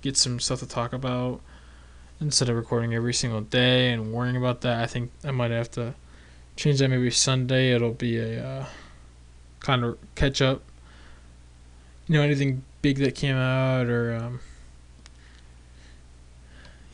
get 0.02 0.18
some 0.18 0.40
stuff 0.40 0.60
to 0.60 0.68
talk 0.68 0.94
about 0.94 1.42
instead 2.20 2.50
of 2.50 2.56
recording 2.56 2.94
every 2.94 3.14
single 3.14 3.42
day 3.42 3.92
and 3.92 4.12
worrying 4.12 4.36
about 4.36 4.62
that. 4.62 4.82
I 4.82 4.86
think 4.86 5.12
I 5.24 5.32
might 5.32 5.52
have 5.52 5.72
to 5.72 5.96
change 6.56 6.80
that. 6.80 6.90
Maybe 6.90 7.10
Sunday 7.12 7.74
it'll 7.74 7.92
be 7.92 8.18
a 8.18 8.46
uh, 8.46 8.66
kind 9.60 9.84
of 9.84 9.98
catch 10.16 10.42
up. 10.42 10.62
You 12.08 12.16
know, 12.16 12.22
anything 12.22 12.64
big 12.82 12.98
that 13.00 13.16
came 13.16 13.36
out 13.36 13.88
or 13.88 14.14
um, 14.14 14.40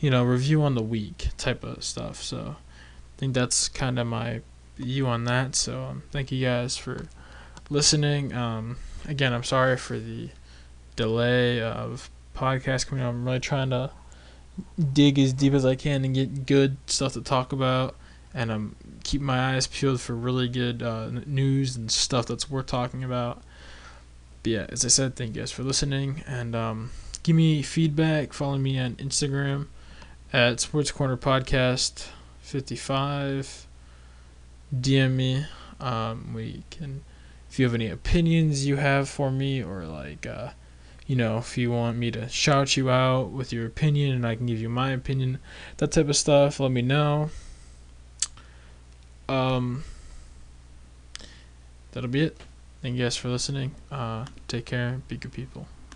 you 0.00 0.10
know 0.10 0.24
review 0.24 0.62
on 0.62 0.74
the 0.74 0.82
week 0.82 1.28
type 1.36 1.64
of 1.64 1.84
stuff. 1.84 2.22
So 2.22 2.56
I 2.58 3.18
think 3.18 3.34
that's 3.34 3.68
kind 3.68 3.98
of 3.98 4.06
my 4.06 4.40
view 4.76 5.06
on 5.06 5.24
that. 5.24 5.54
So 5.54 5.82
um, 5.84 6.02
thank 6.10 6.32
you 6.32 6.44
guys 6.44 6.76
for 6.76 7.06
listening. 7.70 8.32
Um, 8.32 8.76
again, 9.06 9.32
I'm 9.32 9.44
sorry 9.44 9.76
for 9.76 9.98
the 9.98 10.30
delay 10.96 11.60
of 11.60 12.10
podcast 12.34 12.86
coming 12.86 13.04
out. 13.04 13.10
I'm 13.10 13.24
really 13.24 13.40
trying 13.40 13.70
to 13.70 13.90
dig 14.92 15.18
as 15.18 15.32
deep 15.32 15.54
as 15.54 15.64
I 15.64 15.74
can 15.74 16.04
and 16.04 16.14
get 16.14 16.46
good 16.46 16.76
stuff 16.86 17.14
to 17.14 17.22
talk 17.22 17.52
about. 17.52 17.96
And 18.34 18.50
I'm 18.50 18.76
keep 19.04 19.20
my 19.20 19.54
eyes 19.54 19.66
peeled 19.66 20.00
for 20.00 20.14
really 20.14 20.48
good 20.48 20.82
uh, 20.82 21.10
news 21.26 21.76
and 21.76 21.90
stuff 21.90 22.26
that's 22.26 22.50
worth 22.50 22.66
talking 22.66 23.04
about. 23.04 23.42
But 24.42 24.50
yeah, 24.50 24.66
as 24.70 24.84
I 24.84 24.88
said, 24.88 25.14
thank 25.14 25.36
you 25.36 25.42
guys 25.42 25.52
for 25.52 25.62
listening 25.62 26.24
and 26.26 26.56
um, 26.56 26.90
give 27.22 27.36
me 27.36 27.62
feedback. 27.62 28.32
Follow 28.32 28.58
me 28.58 28.78
on 28.78 28.96
Instagram 28.96 29.68
at 30.32 30.58
Sports 30.58 30.90
Corner 30.90 31.16
Podcast 31.16 32.08
55. 32.40 33.66
DM 34.74 35.12
me. 35.12 35.46
Um, 35.78 36.32
we 36.34 36.64
can, 36.70 37.04
if 37.50 37.58
you 37.58 37.66
have 37.66 37.74
any 37.74 37.88
opinions 37.88 38.66
you 38.66 38.76
have 38.76 39.08
for 39.08 39.30
me 39.30 39.62
or 39.62 39.84
like, 39.84 40.26
uh, 40.26 40.50
you 41.06 41.14
know, 41.14 41.38
if 41.38 41.56
you 41.56 41.70
want 41.70 41.96
me 41.96 42.10
to 42.10 42.28
shout 42.28 42.76
you 42.76 42.90
out 42.90 43.30
with 43.30 43.52
your 43.52 43.66
opinion 43.66 44.14
and 44.14 44.26
I 44.26 44.34
can 44.34 44.46
give 44.46 44.60
you 44.60 44.68
my 44.68 44.90
opinion, 44.90 45.38
that 45.76 45.92
type 45.92 46.08
of 46.08 46.16
stuff, 46.16 46.58
let 46.58 46.72
me 46.72 46.82
know. 46.82 47.30
Um, 49.28 49.84
that'll 51.92 52.10
be 52.10 52.22
it. 52.22 52.40
Thank 52.82 52.96
you 52.96 53.04
guys 53.04 53.16
for 53.16 53.28
listening. 53.28 53.72
Uh, 53.92 54.26
take 54.48 54.66
care. 54.66 55.00
Be 55.06 55.16
good 55.16 55.32
people. 55.32 55.66